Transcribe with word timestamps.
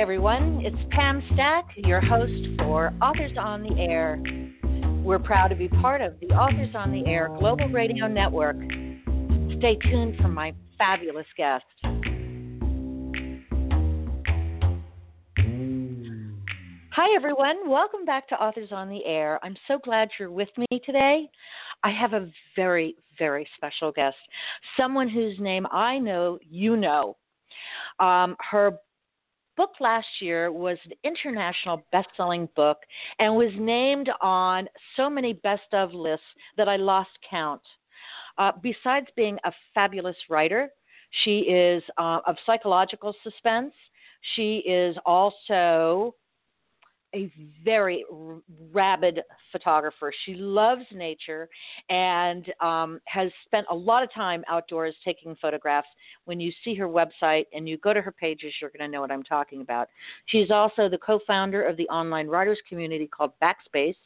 Everyone. 0.00 0.62
It's 0.64 0.78
Pam 0.92 1.22
Stack, 1.34 1.66
your 1.76 2.00
host 2.00 2.32
for 2.60 2.90
Authors 3.02 3.36
on 3.38 3.62
the 3.62 3.78
Air. 3.78 4.18
We're 5.04 5.18
proud 5.18 5.48
to 5.48 5.54
be 5.54 5.68
part 5.68 6.00
of 6.00 6.18
the 6.20 6.28
Authors 6.28 6.74
on 6.74 6.90
the 6.90 7.04
Air 7.04 7.28
Global 7.38 7.68
Radio 7.68 8.08
Network. 8.08 8.56
Stay 9.58 9.76
tuned 9.90 10.16
for 10.16 10.28
my 10.28 10.54
fabulous 10.78 11.26
guest. 11.36 11.66
Hi, 16.92 17.14
everyone. 17.14 17.68
Welcome 17.68 18.06
back 18.06 18.26
to 18.30 18.36
Authors 18.36 18.72
on 18.72 18.88
the 18.88 19.04
Air. 19.04 19.38
I'm 19.42 19.56
so 19.68 19.78
glad 19.84 20.08
you're 20.18 20.30
with 20.30 20.48
me 20.56 20.80
today. 20.86 21.28
I 21.84 21.90
have 21.90 22.14
a 22.14 22.30
very, 22.56 22.96
very 23.18 23.46
special 23.54 23.92
guest, 23.92 24.16
someone 24.78 25.10
whose 25.10 25.38
name 25.38 25.66
I 25.70 25.98
know 25.98 26.38
you 26.48 26.78
know. 26.78 27.18
Um, 27.98 28.34
her 28.50 28.78
book 29.60 29.72
last 29.78 30.06
year 30.22 30.50
was 30.50 30.78
an 30.86 30.92
international 31.04 31.84
best-selling 31.92 32.48
book 32.56 32.78
and 33.18 33.36
was 33.36 33.52
named 33.58 34.08
on 34.22 34.66
so 34.96 35.10
many 35.10 35.34
best 35.34 35.74
of 35.74 35.92
lists 35.92 36.24
that 36.56 36.66
I 36.66 36.76
lost 36.76 37.10
count. 37.28 37.60
Uh, 38.38 38.52
besides 38.62 39.08
being 39.16 39.36
a 39.44 39.52
fabulous 39.74 40.16
writer, 40.30 40.70
she 41.24 41.40
is 41.40 41.82
uh, 41.98 42.20
of 42.26 42.36
psychological 42.46 43.14
suspense. 43.22 43.74
She 44.34 44.62
is 44.66 44.96
also 45.04 46.14
a 47.14 47.30
very 47.64 48.04
rabid 48.72 49.20
photographer. 49.52 50.12
She 50.24 50.34
loves 50.34 50.84
nature 50.92 51.48
and 51.88 52.52
um, 52.60 53.00
has 53.06 53.30
spent 53.44 53.66
a 53.70 53.74
lot 53.74 54.02
of 54.02 54.12
time 54.12 54.44
outdoors 54.48 54.94
taking 55.04 55.36
photographs. 55.40 55.88
When 56.24 56.40
you 56.40 56.52
see 56.64 56.74
her 56.76 56.88
website 56.88 57.46
and 57.52 57.68
you 57.68 57.78
go 57.78 57.92
to 57.92 58.00
her 58.00 58.12
pages, 58.12 58.52
you're 58.60 58.70
going 58.70 58.88
to 58.88 58.92
know 58.92 59.00
what 59.00 59.10
I'm 59.10 59.22
talking 59.22 59.60
about. 59.60 59.88
She's 60.26 60.50
also 60.50 60.88
the 60.88 60.98
co 60.98 61.20
founder 61.26 61.62
of 61.62 61.76
the 61.76 61.88
online 61.88 62.28
writers 62.28 62.58
community 62.68 63.06
called 63.06 63.32
Backspace 63.42 63.96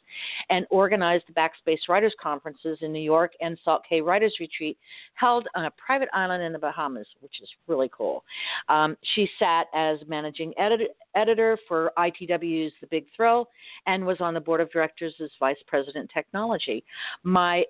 and 0.49 0.65
organized 0.69 1.25
the 1.27 1.33
Backspace 1.33 1.87
Writers 1.87 2.13
Conferences 2.21 2.79
in 2.81 2.91
New 2.91 2.99
York 2.99 3.33
and 3.41 3.57
Salt 3.63 3.83
Cay 3.87 4.01
Writers 4.01 4.35
Retreat 4.39 4.77
held 5.13 5.47
on 5.55 5.65
a 5.65 5.71
private 5.71 6.09
island 6.13 6.43
in 6.43 6.53
the 6.53 6.59
Bahamas, 6.59 7.07
which 7.21 7.41
is 7.41 7.49
really 7.67 7.89
cool. 7.95 8.23
Um, 8.69 8.97
she 9.15 9.29
sat 9.39 9.67
as 9.73 9.99
managing 10.07 10.53
edit- 10.57 10.95
editor 11.15 11.57
for 11.67 11.91
ITW's 11.97 12.73
The 12.81 12.87
Big 12.95 13.07
Thrill 13.13 13.49
and 13.87 14.05
was 14.05 14.21
on 14.21 14.33
the 14.33 14.39
board 14.39 14.61
of 14.61 14.71
directors 14.71 15.13
as 15.21 15.29
vice 15.37 15.57
president 15.67 16.09
technology. 16.13 16.81
My 17.23 17.65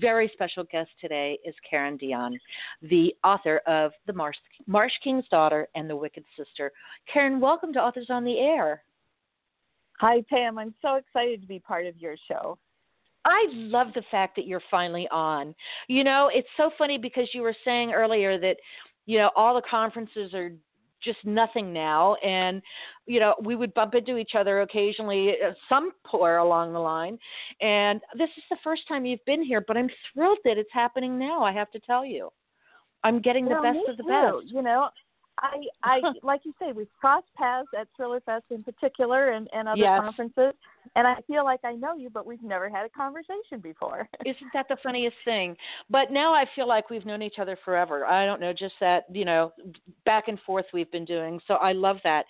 very 0.00 0.30
special 0.32 0.64
guest 0.64 0.88
today 1.02 1.38
is 1.44 1.54
Karen 1.68 1.98
Dionne, 1.98 2.38
the 2.80 3.14
author 3.22 3.58
of 3.66 3.92
The 4.06 4.14
Marsh, 4.14 4.38
Marsh 4.66 4.94
King's 5.04 5.28
Daughter 5.30 5.68
and 5.74 5.90
The 5.90 5.96
Wicked 5.96 6.24
Sister. 6.34 6.72
Karen, 7.12 7.40
welcome 7.40 7.74
to 7.74 7.78
Authors 7.78 8.06
on 8.08 8.24
the 8.24 8.38
Air. 8.38 8.82
Hi, 9.98 10.22
Pam. 10.30 10.56
I'm 10.56 10.74
so 10.80 10.94
excited 10.94 11.42
to 11.42 11.46
be 11.46 11.58
part 11.58 11.84
of 11.84 11.98
your 11.98 12.16
show. 12.26 12.56
I 13.26 13.48
love 13.52 13.88
the 13.94 14.04
fact 14.10 14.34
that 14.36 14.46
you're 14.46 14.62
finally 14.70 15.06
on. 15.10 15.54
You 15.88 16.04
know, 16.04 16.30
it's 16.32 16.48
so 16.56 16.70
funny 16.78 16.96
because 16.96 17.28
you 17.34 17.42
were 17.42 17.54
saying 17.66 17.92
earlier 17.92 18.40
that, 18.40 18.56
you 19.04 19.18
know, 19.18 19.30
all 19.36 19.54
the 19.54 19.68
conferences 19.70 20.32
are 20.32 20.52
just 21.02 21.18
nothing 21.24 21.72
now. 21.72 22.14
And, 22.16 22.62
you 23.06 23.20
know, 23.20 23.34
we 23.42 23.56
would 23.56 23.74
bump 23.74 23.94
into 23.94 24.16
each 24.16 24.32
other 24.36 24.60
occasionally, 24.62 25.34
uh, 25.44 25.52
somewhere 25.68 26.38
along 26.38 26.72
the 26.72 26.78
line. 26.78 27.18
And 27.60 28.00
this 28.16 28.30
is 28.36 28.44
the 28.50 28.58
first 28.62 28.82
time 28.88 29.04
you've 29.04 29.24
been 29.26 29.42
here, 29.42 29.64
but 29.66 29.76
I'm 29.76 29.90
thrilled 30.12 30.38
that 30.44 30.58
it's 30.58 30.72
happening 30.72 31.18
now, 31.18 31.42
I 31.42 31.52
have 31.52 31.70
to 31.72 31.80
tell 31.80 32.04
you. 32.04 32.30
I'm 33.02 33.20
getting 33.20 33.46
the 33.46 33.60
best 33.62 33.78
of 33.88 33.96
the 33.96 34.02
too. 34.02 34.08
best. 34.42 34.54
You 34.54 34.62
know, 34.62 34.88
I, 35.40 35.64
I, 35.82 36.00
like 36.22 36.42
you 36.44 36.52
say, 36.60 36.72
we've 36.72 36.88
crossed 37.00 37.26
paths 37.36 37.68
at 37.78 37.88
ThrillerFest 37.98 38.42
in 38.50 38.62
particular, 38.62 39.30
and, 39.30 39.48
and 39.52 39.68
other 39.68 39.80
yes. 39.80 40.00
conferences, 40.00 40.54
and 40.96 41.06
I 41.06 41.16
feel 41.26 41.44
like 41.44 41.60
I 41.64 41.74
know 41.74 41.94
you, 41.94 42.10
but 42.10 42.26
we've 42.26 42.42
never 42.42 42.68
had 42.68 42.84
a 42.84 42.88
conversation 42.88 43.60
before. 43.62 44.08
Isn't 44.26 44.50
that 44.54 44.66
the 44.68 44.76
funniest 44.82 45.16
thing? 45.24 45.56
But 45.88 46.10
now 46.10 46.34
I 46.34 46.44
feel 46.54 46.66
like 46.68 46.90
we've 46.90 47.06
known 47.06 47.22
each 47.22 47.38
other 47.38 47.58
forever. 47.64 48.06
I 48.06 48.26
don't 48.26 48.40
know, 48.40 48.52
just 48.52 48.74
that 48.80 49.04
you 49.12 49.24
know, 49.24 49.52
back 50.04 50.28
and 50.28 50.38
forth 50.40 50.66
we've 50.72 50.90
been 50.90 51.04
doing. 51.04 51.40
So 51.46 51.54
I 51.54 51.72
love 51.72 51.98
that. 52.04 52.24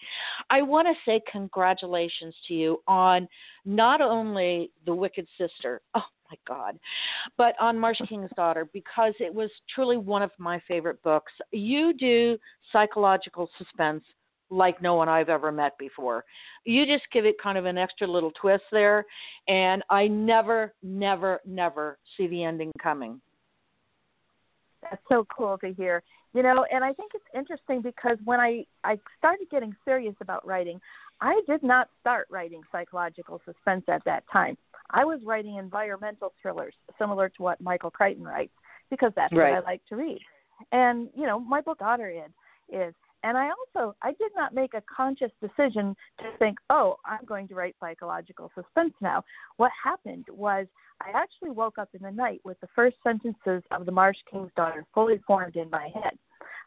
I 0.51 0.63
want 0.63 0.89
to 0.89 0.95
say 1.05 1.21
congratulations 1.31 2.35
to 2.49 2.55
you 2.55 2.83
on 2.87 3.29
not 3.65 4.01
only 4.01 4.71
the 4.87 4.95
Wicked 4.95 5.27
Sister. 5.39 5.81
Oh 5.95 6.03
my 6.31 6.37
God. 6.47 6.79
But 7.37 7.55
on 7.61 7.79
Marsh 7.79 7.99
King's 8.09 8.31
Daughter, 8.37 8.69
because 8.73 9.15
it 9.21 9.33
was 9.33 9.51
truly 9.75 9.97
one 9.97 10.23
of 10.23 10.31
my 10.39 10.61
favorite 10.67 11.03
books. 11.03 11.33
You 11.53 11.93
do 11.93 12.39
psychological 12.73 13.49
suspense 13.59 14.05
like 14.51 14.83
no 14.83 14.97
one 14.97 15.09
I've 15.09 15.29
ever 15.29 15.53
met 15.53 15.79
before. 15.79 16.25
You 16.65 16.85
just 16.85 17.05
give 17.13 17.25
it 17.25 17.37
kind 17.41 17.57
of 17.57 17.67
an 17.67 17.79
extra 17.79 18.07
little 18.07 18.33
twist 18.41 18.65
there, 18.73 19.05
and 19.49 19.83
I 19.91 20.09
never, 20.09 20.75
never, 20.83 21.41
never 21.47 21.99
see 22.17 22.27
the 22.27 22.43
ending 22.43 22.73
coming. 22.83 23.21
That's 24.83 25.03
so 25.09 25.27
cool 25.37 25.57
to 25.59 25.73
hear. 25.73 26.03
You 26.33 26.43
know, 26.43 26.65
and 26.73 26.85
I 26.85 26.93
think 26.93 27.13
it's 27.15 27.25
interesting 27.35 27.83
because 27.83 28.17
when 28.25 28.41
I 28.41 28.65
I 28.85 28.99
started 29.19 29.49
getting 29.51 29.75
serious 29.85 30.15
about 30.21 30.47
writing, 30.47 30.81
I 31.21 31.41
did 31.47 31.63
not 31.63 31.89
start 32.01 32.27
writing 32.31 32.63
psychological 32.73 33.41
suspense 33.45 33.85
at 33.89 34.05
that 34.05 34.25
time. 34.33 34.57
I 34.91 35.05
was 35.05 35.21
writing 35.25 35.57
environmental 35.57 36.33
thrillers, 36.41 36.75
similar 36.99 37.29
to 37.29 37.43
what 37.43 37.61
Michael 37.61 37.91
Crichton 37.91 38.25
writes, 38.25 38.53
because 38.91 39.13
that's 39.15 39.33
right. 39.33 39.53
what 39.53 39.65
I 39.65 39.67
like 39.67 39.83
to 39.89 39.97
read. 39.97 40.21
And 40.73 41.09
you 41.15 41.27
know, 41.27 41.39
my 41.39 41.61
book 41.61 41.79
Otter 41.81 42.11
is 42.11 42.31
is, 42.73 42.95
and 43.23 43.37
I 43.37 43.51
also 43.51 43.95
I 44.03 44.13
did 44.13 44.33
not 44.37 44.55
make 44.55 44.75
a 44.75 44.83
conscious 44.95 45.31
decision 45.41 45.95
to 46.19 46.25
think, 46.39 46.59
oh, 46.71 46.97
I'm 47.05 47.25
going 47.25 47.49
to 47.49 47.55
write 47.55 47.77
psychological 47.81 48.51
suspense 48.55 48.95
now. 49.01 49.25
What 49.57 49.71
happened 49.83 50.27
was 50.31 50.67
I 51.01 51.11
actually 51.15 51.51
woke 51.51 51.79
up 51.79 51.89
in 51.95 52.03
the 52.03 52.11
night 52.11 52.41
with 52.45 52.61
the 52.61 52.69
first 52.75 52.97
sentences 53.03 53.63
of 53.71 53.87
The 53.87 53.93
Marsh 53.93 54.19
King's 54.31 54.51
Daughter 54.57 54.85
fully 54.95 55.21
formed 55.27 55.57
in 55.57 55.71
my 55.71 55.89
head. 55.95 56.19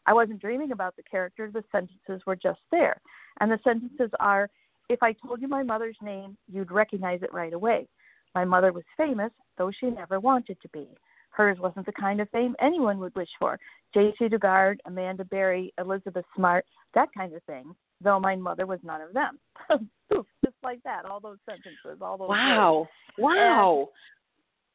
I 0.06 0.12
wasn't 0.12 0.40
dreaming 0.40 0.72
about 0.72 0.96
the 0.96 1.02
character; 1.02 1.50
the 1.50 1.64
sentences 1.72 2.24
were 2.26 2.36
just 2.36 2.60
there, 2.70 3.00
and 3.40 3.50
the 3.50 3.58
sentences 3.64 4.10
are. 4.20 4.48
If 4.90 5.02
I 5.02 5.12
told 5.12 5.40
you 5.40 5.48
my 5.48 5.62
mother's 5.62 5.96
name, 6.02 6.36
you'd 6.46 6.70
recognize 6.70 7.22
it 7.22 7.32
right 7.32 7.54
away. 7.54 7.88
My 8.34 8.44
mother 8.44 8.70
was 8.70 8.84
famous, 8.98 9.30
though 9.56 9.70
she 9.70 9.86
never 9.86 10.20
wanted 10.20 10.60
to 10.60 10.68
be. 10.68 10.86
Hers 11.30 11.58
wasn't 11.58 11.86
the 11.86 11.92
kind 11.92 12.20
of 12.20 12.28
fame 12.30 12.54
anyone 12.60 12.98
would 12.98 13.14
wish 13.14 13.28
for. 13.38 13.58
Jaycee 13.94 14.30
Dugard, 14.30 14.76
Amanda 14.86 15.24
Berry, 15.24 15.72
Elizabeth 15.78 16.24
Smart, 16.36 16.64
that 16.94 17.08
kind 17.16 17.34
of 17.34 17.42
thing, 17.44 17.74
though 18.00 18.20
my 18.20 18.36
mother 18.36 18.66
was 18.66 18.78
none 18.82 19.00
of 19.00 19.12
them. 19.12 19.38
Just 20.12 20.56
like 20.62 20.82
that, 20.84 21.04
all 21.06 21.18
those 21.20 21.38
sentences, 21.48 22.00
all 22.00 22.18
those 22.18 22.28
Wow. 22.28 22.88
Words. 23.18 23.36
Wow. 23.36 23.88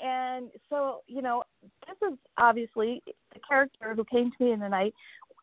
And, 0.02 0.46
and 0.46 0.52
so, 0.70 1.02
you 1.08 1.22
know, 1.22 1.44
this 1.62 2.12
is 2.12 2.18
obviously 2.38 3.02
the 3.06 3.40
character 3.48 3.94
who 3.96 4.04
came 4.06 4.32
to 4.38 4.44
me 4.44 4.52
in 4.52 4.60
the 4.60 4.70
night 4.70 4.94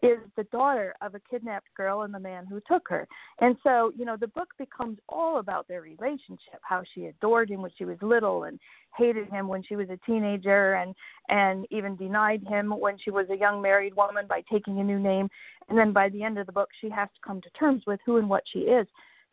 is 0.03 0.19
the 0.37 0.45
daughter 0.45 0.95
of 1.01 1.15
a 1.15 1.21
kidnapped 1.31 1.69
girl 1.77 2.03
and 2.03 2.13
the 2.13 2.21
man 2.21 2.47
who 2.47 2.61
took 2.69 2.89
her. 2.89 3.07
And 3.41 3.57
so, 3.63 3.93
you 3.97 4.05
know, 4.05 4.17
the 4.17 4.29
book 4.29 4.49
becomes 4.59 4.99
all 5.09 5.39
about 5.39 5.67
their 5.69 5.81
relationship, 5.81 6.61
how 6.63 6.83
she 6.95 7.07
adored 7.07 7.51
him 7.51 7.63
when 7.63 7.71
she 7.77 7.85
was 7.85 7.97
little 8.03 8.45
and 8.45 8.59
hated 8.97 9.29
him 9.29 9.49
when 9.49 9.63
she 9.63 9.77
was 9.77 9.89
a 9.91 9.99
teenager 10.07 10.75
and 10.75 10.95
and 11.29 11.67
even 11.71 11.97
denied 11.97 12.43
him 12.47 12.71
when 12.71 12.97
she 12.99 13.11
was 13.11 13.27
a 13.31 13.37
young 13.37 13.61
married 13.61 13.95
woman 13.95 14.27
by 14.29 14.43
taking 14.51 14.81
a 14.81 14.85
new 14.85 14.99
name. 14.99 15.29
And 15.69 15.79
then 15.79 15.93
by 15.93 16.09
the 16.09 16.23
end 16.23 16.39
of 16.39 16.47
the 16.47 16.53
book 16.53 16.69
she 16.81 16.91
has 16.91 17.09
to 17.09 17.27
come 17.27 17.41
to 17.41 17.51
terms 17.51 17.83
with 17.87 18.01
who 18.05 18.19
and 18.19 18.29
what 18.29 18.45
she 18.53 18.61
is. 18.61 18.87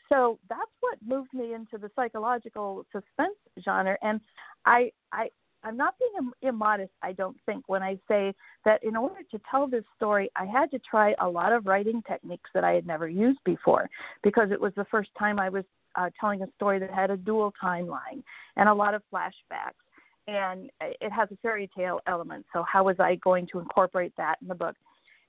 So 0.10 0.38
that's 0.50 0.62
what 0.82 0.98
moved 1.06 1.34
me 1.34 1.54
into 1.54 1.78
the 1.78 1.90
psychological 1.96 2.86
suspense 2.92 3.38
genre 3.64 3.98
and 4.02 4.22
I 4.66 4.92
I 5.12 5.30
I'm 5.64 5.78
not 5.78 5.96
being 6.00 6.32
immodest, 6.42 6.92
I 7.02 7.14
don't 7.14 7.38
think, 7.46 7.64
when 7.68 7.82
I 7.82 7.98
say 8.08 8.34
that 8.66 8.84
in 8.84 8.96
order 8.96 9.22
to 9.32 9.42
tell 9.50 9.68
this 9.68 9.84
story, 9.96 10.30
I 10.36 10.46
had 10.46 10.70
to 10.72 10.80
try 10.80 11.16
a 11.20 11.28
lot 11.28 11.54
of 11.54 11.66
writing 11.66 12.02
techniques 12.08 12.50
that 12.54 12.64
I 12.64 12.74
had 12.74 12.86
never 12.86 13.08
used 13.08 13.40
before 13.46 13.90
because 14.24 14.52
it 14.52 14.60
was 14.60 14.74
the 14.76 14.86
first 14.86 15.10
time 15.18 15.40
I 15.40 15.50
was 15.50 15.64
uh, 15.96 16.10
telling 16.20 16.42
a 16.42 16.48
story 16.56 16.80
that 16.80 16.92
had 16.92 17.12
a 17.12 17.18
dual 17.18 17.54
timeline 17.64 18.24
and 18.58 18.68
a 18.68 18.74
lot 18.74 18.94
of 18.94 19.02
flashbacks. 19.14 19.80
And 20.28 20.70
it 20.82 21.12
has 21.12 21.30
a 21.32 21.38
fairy 21.38 21.70
tale 21.76 22.00
element. 22.08 22.46
So, 22.54 22.64
how 22.64 22.86
was 22.86 22.96
I 23.00 23.16
going 23.16 23.46
to 23.52 23.60
incorporate 23.60 24.14
that 24.16 24.38
in 24.42 24.48
the 24.48 24.56
book? 24.56 24.76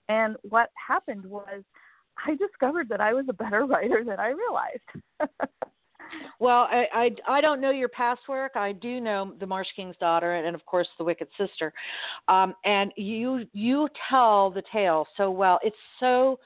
And 0.09 0.37
what 0.43 0.71
happened 0.75 1.25
was 1.25 1.63
I 2.25 2.37
discovered 2.37 2.89
that 2.91 3.01
I 3.01 3.13
was 3.13 3.27
a 3.29 3.33
better 3.33 3.65
writer 3.67 4.05
than 4.05 4.21
I 4.21 4.29
realized. 4.29 5.51
Well, 6.41 6.69
I, 6.71 6.87
I 6.93 7.37
I 7.37 7.41
don't 7.41 7.61
know 7.61 7.71
your 7.71 7.89
past 7.89 8.23
work. 8.29 8.53
I 8.55 8.73
do 8.73 9.01
know 9.01 9.35
the 9.39 9.47
Marsh 9.47 9.69
King's 9.77 9.97
daughter, 9.97 10.35
and, 10.35 10.55
of 10.55 10.65
course 10.67 10.89
the 10.99 11.05
Wicked 11.05 11.29
Sister. 11.39 11.73
Um, 12.29 12.55
and 12.65 12.93
you 12.97 13.47
you 13.53 13.89
tell 14.11 14.51
the 14.51 14.63
tale 14.73 15.07
so 15.17 15.31
well. 15.31 15.59
It's 15.63 15.77
so. 16.01 16.39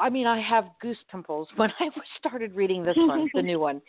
I 0.00 0.08
mean, 0.10 0.28
I 0.28 0.40
have 0.40 0.66
goose 0.80 0.98
pimples 1.10 1.48
when 1.56 1.70
I 1.80 1.88
started 2.18 2.54
reading 2.54 2.84
this 2.84 2.96
one, 2.96 3.28
the 3.34 3.42
new 3.42 3.58
one, 3.58 3.82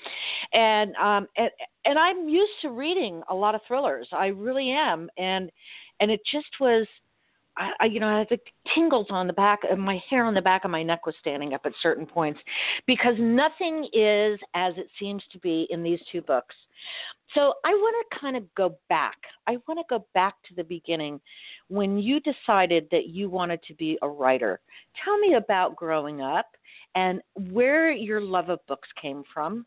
and 0.53 0.95
um, 0.95 1.27
and 1.37 1.49
and 1.85 1.99
I'm 1.99 2.27
used 2.27 2.53
to 2.63 2.69
reading 2.69 3.21
a 3.29 3.35
lot 3.35 3.53
of 3.53 3.61
thrillers. 3.67 4.07
I 4.11 4.27
really 4.27 4.71
am, 4.71 5.09
and 5.17 5.51
and 5.99 6.09
it 6.09 6.21
just 6.31 6.49
was 6.59 6.87
I, 7.59 7.71
I 7.81 7.85
you 7.85 7.99
know, 7.99 8.21
as 8.21 8.27
a 8.31 8.39
tingles 8.73 9.07
on 9.09 9.27
the 9.27 9.33
back 9.33 9.59
of 9.69 9.77
my 9.77 10.01
hair 10.09 10.25
on 10.25 10.33
the 10.33 10.41
back 10.41 10.65
of 10.65 10.71
my 10.71 10.81
neck 10.81 11.05
was 11.05 11.15
standing 11.19 11.53
up 11.53 11.61
at 11.65 11.73
certain 11.81 12.05
points 12.05 12.39
because 12.87 13.15
nothing 13.19 13.87
is 13.93 14.39
as 14.55 14.73
it 14.77 14.87
seems 14.99 15.21
to 15.31 15.39
be 15.39 15.67
in 15.69 15.83
these 15.83 15.99
two 16.11 16.21
books. 16.21 16.55
So 17.35 17.53
I 17.63 17.69
want 17.69 18.07
to 18.09 18.19
kind 18.19 18.35
of 18.35 18.43
go 18.55 18.77
back. 18.87 19.17
I 19.45 19.57
want 19.67 19.79
to 19.79 19.83
go 19.89 20.05
back 20.15 20.35
to 20.47 20.55
the 20.55 20.63
beginning 20.63 21.19
when 21.67 21.99
you 21.99 22.19
decided 22.21 22.87
that 22.91 23.07
you 23.07 23.29
wanted 23.29 23.61
to 23.67 23.75
be 23.75 23.99
a 24.01 24.09
writer. 24.09 24.59
Tell 25.03 25.17
me 25.19 25.35
about 25.35 25.75
growing 25.75 26.21
up 26.21 26.47
and 26.95 27.21
where 27.51 27.91
your 27.91 28.21
love 28.21 28.49
of 28.49 28.65
books 28.67 28.89
came 28.99 29.23
from. 29.31 29.65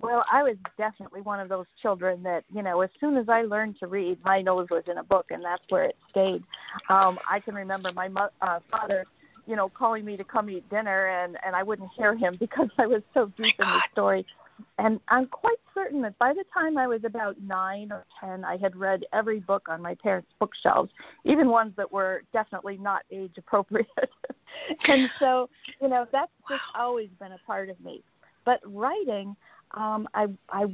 Well, 0.00 0.24
I 0.30 0.44
was 0.44 0.56
definitely 0.76 1.22
one 1.22 1.40
of 1.40 1.48
those 1.48 1.66
children 1.82 2.22
that, 2.22 2.44
you 2.54 2.62
know, 2.62 2.82
as 2.82 2.90
soon 3.00 3.16
as 3.16 3.28
I 3.28 3.42
learned 3.42 3.76
to 3.80 3.88
read, 3.88 4.18
my 4.24 4.40
nose 4.40 4.68
was 4.70 4.84
in 4.88 4.98
a 4.98 5.02
book, 5.02 5.26
and 5.30 5.44
that's 5.44 5.62
where 5.70 5.84
it 5.84 5.96
stayed. 6.10 6.42
Um, 6.88 7.18
I 7.28 7.40
can 7.40 7.54
remember 7.54 7.92
my 7.92 8.06
mo- 8.06 8.30
uh, 8.40 8.60
father, 8.70 9.06
you 9.46 9.56
know, 9.56 9.68
calling 9.68 10.04
me 10.04 10.16
to 10.16 10.22
come 10.22 10.50
eat 10.50 10.68
dinner, 10.70 11.08
and 11.08 11.36
and 11.44 11.56
I 11.56 11.64
wouldn't 11.64 11.90
hear 11.96 12.16
him 12.16 12.36
because 12.40 12.68
I 12.78 12.86
was 12.86 13.02
so 13.12 13.32
deep 13.36 13.56
in 13.58 13.66
the 13.66 13.80
story. 13.92 14.24
And 14.78 15.00
I'm 15.08 15.26
quite 15.26 15.58
certain 15.72 16.02
that 16.02 16.18
by 16.18 16.32
the 16.32 16.44
time 16.52 16.78
I 16.78 16.86
was 16.86 17.02
about 17.04 17.40
nine 17.40 17.92
or 17.92 18.04
ten, 18.20 18.44
I 18.44 18.56
had 18.56 18.76
read 18.76 19.04
every 19.12 19.40
book 19.40 19.68
on 19.68 19.80
my 19.80 19.94
parents' 19.96 20.30
bookshelves, 20.40 20.90
even 21.24 21.48
ones 21.48 21.72
that 21.76 21.90
were 21.90 22.22
definitely 22.32 22.76
not 22.76 23.02
age 23.12 23.32
appropriate. 23.38 23.86
and 24.88 25.08
so, 25.20 25.48
you 25.80 25.88
know, 25.88 26.06
that's 26.10 26.32
just 26.48 26.62
always 26.76 27.08
been 27.20 27.32
a 27.32 27.38
part 27.46 27.68
of 27.68 27.80
me. 27.80 28.02
But 28.44 28.60
writing, 28.64 29.36
um, 29.72 30.08
I 30.14 30.26
I 30.50 30.66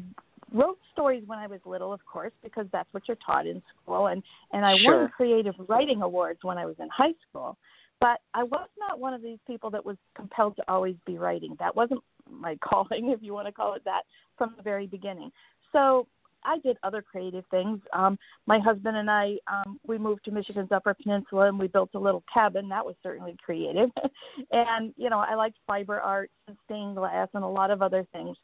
wrote 0.53 0.79
stories 0.93 1.25
when 1.27 1.39
I 1.39 1.47
was 1.47 1.61
little, 1.65 1.93
of 1.93 2.05
course, 2.07 2.33
because 2.43 2.67
that's 2.73 2.89
what 2.93 3.05
you're 3.09 3.19
taught 3.25 3.47
in 3.47 3.63
school, 3.83 4.07
and 4.07 4.23
and 4.53 4.65
I 4.65 4.77
sure. 4.79 5.03
won 5.03 5.11
creative 5.11 5.55
writing 5.69 6.03
awards 6.03 6.41
when 6.43 6.59
I 6.59 6.67
was 6.67 6.77
in 6.79 6.89
high 6.89 7.15
school. 7.29 7.57
But 8.01 8.21
I 8.35 8.43
was 8.43 8.69
not 8.79 8.99
one 8.99 9.15
of 9.15 9.23
these 9.23 9.39
people 9.47 9.71
that 9.71 9.85
was 9.85 9.97
compelled 10.15 10.57
to 10.57 10.65
always 10.69 10.97
be 11.07 11.17
writing. 11.17 11.57
That 11.59 11.75
wasn't 11.75 12.01
my 12.29 12.57
calling, 12.65 13.11
if 13.11 13.23
you 13.23 13.33
want 13.33 13.47
to 13.47 13.53
call 13.53 13.75
it 13.75 13.83
that, 13.85 14.03
from 14.37 14.55
the 14.57 14.63
very 14.63 14.87
beginning. 14.87 15.31
So 15.73 16.07
I 16.45 16.59
did 16.59 16.77
other 16.83 17.03
creative 17.03 17.45
things. 17.51 17.81
Um, 17.93 18.19
my 18.47 18.59
husband 18.59 18.97
and 18.97 19.11
I, 19.11 19.37
um, 19.51 19.81
we 19.87 19.99
moved 19.99 20.25
to 20.27 20.31
Michigan's 20.31 20.71
Upper 20.71 20.95
Peninsula 20.95 21.49
and 21.49 21.59
we 21.59 21.69
built 21.69 21.91
a 21.95 21.99
little 21.99 22.23
cabin. 22.33 22.69
That 22.69 22.85
was 22.85 22.95
certainly 23.03 23.37
creative. 23.45 23.91
and, 24.53 24.93
you 24.97 25.11
know, 25.11 25.19
I 25.19 25.35
liked 25.35 25.57
fiber 25.67 26.01
arts 26.01 26.33
and 26.47 26.57
stained 26.67 26.97
glass 26.97 27.29
and 27.35 27.43
a 27.43 27.49
lot 27.49 27.71
of 27.71 27.83
other 27.83 28.07
things. 28.13 28.37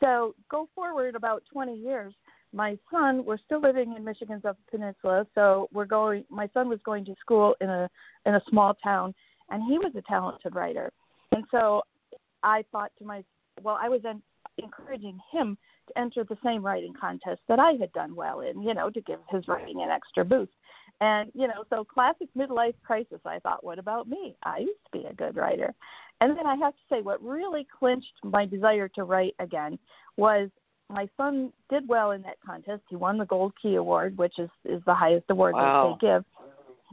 So 0.00 0.34
go 0.50 0.68
forward 0.74 1.14
about 1.14 1.42
20 1.52 1.74
years. 1.74 2.14
My 2.52 2.78
son, 2.90 3.24
we're 3.24 3.38
still 3.38 3.60
living 3.60 3.94
in 3.96 4.04
Michigan's 4.04 4.44
Upper 4.44 4.58
Peninsula, 4.70 5.26
so 5.34 5.68
we're 5.72 5.84
going. 5.84 6.24
My 6.30 6.48
son 6.54 6.68
was 6.68 6.78
going 6.84 7.04
to 7.06 7.14
school 7.20 7.54
in 7.60 7.68
a 7.68 7.88
in 8.24 8.34
a 8.34 8.40
small 8.48 8.74
town, 8.82 9.14
and 9.50 9.62
he 9.64 9.78
was 9.78 9.92
a 9.96 10.02
talented 10.02 10.54
writer. 10.54 10.90
And 11.32 11.44
so 11.50 11.82
I 12.42 12.64
thought 12.72 12.92
to 12.98 13.04
myself, 13.04 13.26
well, 13.62 13.78
I 13.80 13.88
was 13.88 14.00
en- 14.08 14.22
encouraging 14.58 15.18
him 15.30 15.58
to 15.88 15.98
enter 15.98 16.24
the 16.24 16.38
same 16.44 16.64
writing 16.64 16.94
contest 16.98 17.40
that 17.48 17.58
I 17.58 17.72
had 17.72 17.92
done 17.92 18.14
well 18.14 18.40
in, 18.40 18.62
you 18.62 18.74
know, 18.74 18.90
to 18.90 19.00
give 19.02 19.18
his 19.30 19.46
writing 19.48 19.82
an 19.82 19.90
extra 19.90 20.24
boost. 20.24 20.52
And, 21.00 21.30
you 21.34 21.46
know, 21.46 21.64
so 21.68 21.84
classic 21.84 22.28
midlife 22.36 22.74
crisis, 22.84 23.20
I 23.24 23.38
thought, 23.40 23.64
what 23.64 23.78
about 23.78 24.08
me? 24.08 24.34
I 24.42 24.58
used 24.60 24.80
to 24.86 24.98
be 24.98 25.04
a 25.04 25.12
good 25.12 25.36
writer. 25.36 25.74
And 26.20 26.36
then 26.36 26.46
I 26.46 26.54
have 26.56 26.72
to 26.72 26.78
say, 26.90 27.02
what 27.02 27.22
really 27.22 27.66
clinched 27.78 28.14
my 28.24 28.46
desire 28.46 28.88
to 28.88 29.04
write 29.04 29.34
again 29.38 29.78
was 30.16 30.48
my 30.88 31.08
son 31.16 31.52
did 31.68 31.86
well 31.86 32.12
in 32.12 32.22
that 32.22 32.38
contest. 32.44 32.82
He 32.88 32.96
won 32.96 33.18
the 33.18 33.26
Gold 33.26 33.52
Key 33.60 33.74
Award, 33.74 34.16
which 34.16 34.38
is, 34.38 34.48
is 34.64 34.82
the 34.86 34.94
highest 34.94 35.26
award 35.28 35.54
wow. 35.54 35.98
that 36.00 36.06
they 36.06 36.14
give. 36.14 36.24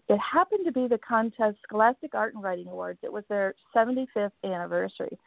It 0.10 0.20
happened 0.20 0.66
to 0.66 0.74
be 0.74 0.88
the 0.88 0.98
contest 0.98 1.58
Scholastic 1.64 2.14
Art 2.14 2.34
and 2.34 2.44
Writing 2.44 2.68
Awards. 2.68 3.00
It 3.04 3.14
was 3.14 3.24
their 3.30 3.54
75th 3.74 4.32
anniversary. 4.44 5.18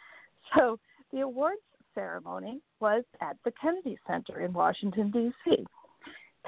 So 0.54 0.78
the 1.12 1.20
awards 1.20 1.62
ceremony 1.94 2.60
was 2.80 3.04
at 3.22 3.36
the 3.44 3.52
Kennedy 3.60 3.98
Center 4.06 4.40
in 4.40 4.52
Washington, 4.52 5.10
D.C. 5.10 5.66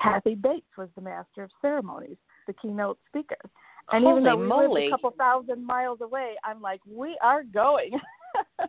Kathy 0.02 0.34
Bates 0.34 0.66
was 0.76 0.88
the 0.94 1.00
master 1.00 1.44
of 1.44 1.50
ceremonies, 1.60 2.16
the 2.46 2.52
keynote 2.54 2.98
speaker. 3.08 3.36
And 3.90 4.04
Holy 4.04 4.20
even 4.20 4.24
though 4.24 4.36
we 4.36 4.46
moly. 4.46 4.82
lived 4.82 4.86
a 4.86 4.90
couple 4.90 5.10
thousand 5.16 5.64
miles 5.64 6.00
away, 6.00 6.34
I'm 6.44 6.60
like, 6.60 6.80
we 6.86 7.18
are 7.22 7.42
going. 7.42 7.92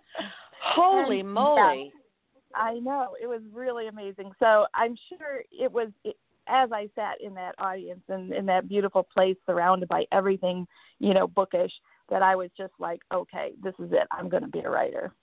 Holy 0.62 1.20
and, 1.22 1.34
moly. 1.34 1.92
Yeah, 1.94 2.62
I 2.62 2.74
know. 2.80 3.16
It 3.22 3.28
was 3.28 3.42
really 3.54 3.88
amazing. 3.88 4.31
So 4.40 4.66
I'm 4.74 4.96
sure 5.10 5.44
it 5.52 5.72
was, 5.72 5.90
it, 6.04 6.16
as 6.48 6.72
I 6.72 6.90
sat 6.96 7.22
in 7.22 7.34
that 7.36 7.56
audience 7.60 8.02
and 8.08 8.34
in 8.34 8.46
that 8.48 8.68
beautiful 8.68 9.04
place 9.04 9.36
surrounded 9.46 9.90
by 9.90 10.06
everything, 10.12 10.66
you 11.00 11.14
know, 11.14 11.28
bookish, 11.28 11.72
that 12.10 12.24
I 12.24 12.36
was 12.36 12.50
just 12.58 12.74
like, 12.80 13.02
okay, 13.14 13.52
this 13.62 13.75
is 13.78 13.92
it. 13.92 14.08
I'm 14.12 14.30
going 14.30 14.44
to 14.44 14.50
be 14.50 14.60
a 14.60 14.70
writer. 14.70 15.14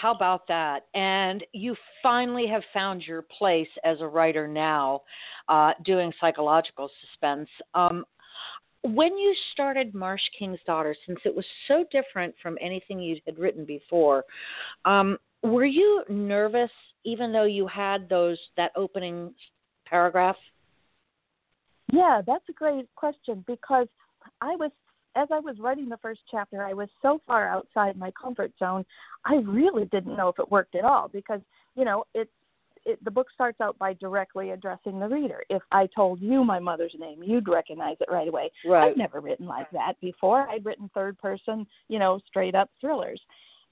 How 0.00 0.12
about 0.14 0.46
that? 0.48 0.86
And 0.94 1.42
you 1.52 1.74
finally 2.02 2.46
have 2.48 2.62
found 2.74 3.02
your 3.02 3.22
place 3.22 3.68
as 3.82 4.00
a 4.00 4.06
writer 4.06 4.46
now, 4.46 5.02
uh, 5.48 5.72
doing 5.84 6.12
psychological 6.20 6.90
suspense. 7.00 7.48
Um, 7.74 8.04
when 8.82 9.16
you 9.16 9.34
started 9.52 9.94
Marsh 9.94 10.22
King's 10.38 10.60
Daughter, 10.66 10.94
since 11.06 11.18
it 11.24 11.34
was 11.34 11.46
so 11.66 11.84
different 11.90 12.34
from 12.42 12.58
anything 12.60 13.00
you 13.00 13.16
had 13.24 13.38
written 13.38 13.64
before, 13.64 14.24
um, 14.84 15.16
were 15.42 15.64
you 15.64 16.04
nervous, 16.10 16.70
even 17.04 17.32
though 17.32 17.44
you 17.44 17.66
had 17.66 18.06
those 18.08 18.38
that 18.58 18.72
opening 18.76 19.32
paragraph? 19.86 20.36
Yeah, 21.90 22.20
that's 22.26 22.44
a 22.50 22.52
great 22.52 22.86
question 22.96 23.44
because 23.46 23.88
I 24.42 24.56
was 24.56 24.70
as 25.16 25.28
I 25.32 25.40
was 25.40 25.56
writing 25.58 25.88
the 25.88 25.96
first 25.98 26.20
chapter, 26.30 26.62
I 26.62 26.74
was 26.74 26.88
so 27.02 27.20
far 27.26 27.48
outside 27.48 27.96
my 27.96 28.12
comfort 28.20 28.52
zone. 28.58 28.84
I 29.24 29.36
really 29.36 29.86
didn't 29.86 30.16
know 30.16 30.28
if 30.28 30.38
it 30.38 30.50
worked 30.50 30.74
at 30.74 30.84
all 30.84 31.08
because 31.08 31.40
you 31.74 31.84
know 31.84 32.04
it's 32.14 32.30
it, 32.84 33.04
the 33.04 33.10
book 33.10 33.26
starts 33.34 33.60
out 33.60 33.76
by 33.78 33.94
directly 33.94 34.50
addressing 34.50 35.00
the 35.00 35.08
reader. 35.08 35.42
If 35.50 35.62
I 35.72 35.88
told 35.94 36.20
you 36.20 36.44
my 36.44 36.60
mother's 36.60 36.94
name, 36.98 37.22
you'd 37.22 37.48
recognize 37.48 37.96
it 38.00 38.10
right 38.10 38.28
away. 38.28 38.50
Right. 38.64 38.90
I've 38.90 38.96
never 38.96 39.20
written 39.20 39.46
like 39.46 39.68
that 39.72 39.94
before. 40.00 40.48
I'd 40.48 40.64
written 40.64 40.88
third 40.94 41.18
person, 41.18 41.66
you 41.88 41.98
know, 41.98 42.20
straight 42.28 42.54
up 42.54 42.70
thrillers. 42.80 43.20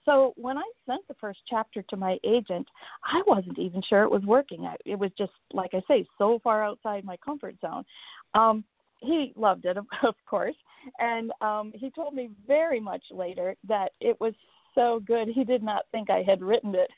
So 0.04 0.34
when 0.36 0.58
I 0.58 0.64
sent 0.86 1.06
the 1.08 1.14
first 1.14 1.38
chapter 1.48 1.82
to 1.82 1.96
my 1.96 2.18
agent, 2.24 2.66
I 3.04 3.22
wasn't 3.26 3.58
even 3.58 3.82
sure 3.88 4.02
it 4.02 4.10
was 4.10 4.24
working. 4.24 4.66
I, 4.66 4.76
it 4.84 4.98
was 4.98 5.10
just 5.16 5.32
like 5.52 5.70
I 5.74 5.82
say, 5.88 6.06
so 6.18 6.40
far 6.42 6.64
outside 6.64 7.04
my 7.04 7.16
comfort 7.24 7.54
zone. 7.60 7.84
Um, 8.34 8.64
he 8.98 9.32
loved 9.36 9.64
it, 9.64 9.76
of, 9.76 9.86
of 10.02 10.14
course, 10.28 10.56
and 10.98 11.32
um, 11.40 11.72
he 11.74 11.90
told 11.90 12.14
me 12.14 12.30
very 12.46 12.80
much 12.80 13.02
later 13.10 13.56
that 13.68 13.92
it 14.00 14.20
was 14.20 14.34
so 14.74 15.00
good 15.06 15.28
he 15.28 15.44
did 15.44 15.62
not 15.62 15.84
think 15.92 16.10
I 16.10 16.22
had 16.22 16.42
written 16.42 16.74
it. 16.74 16.90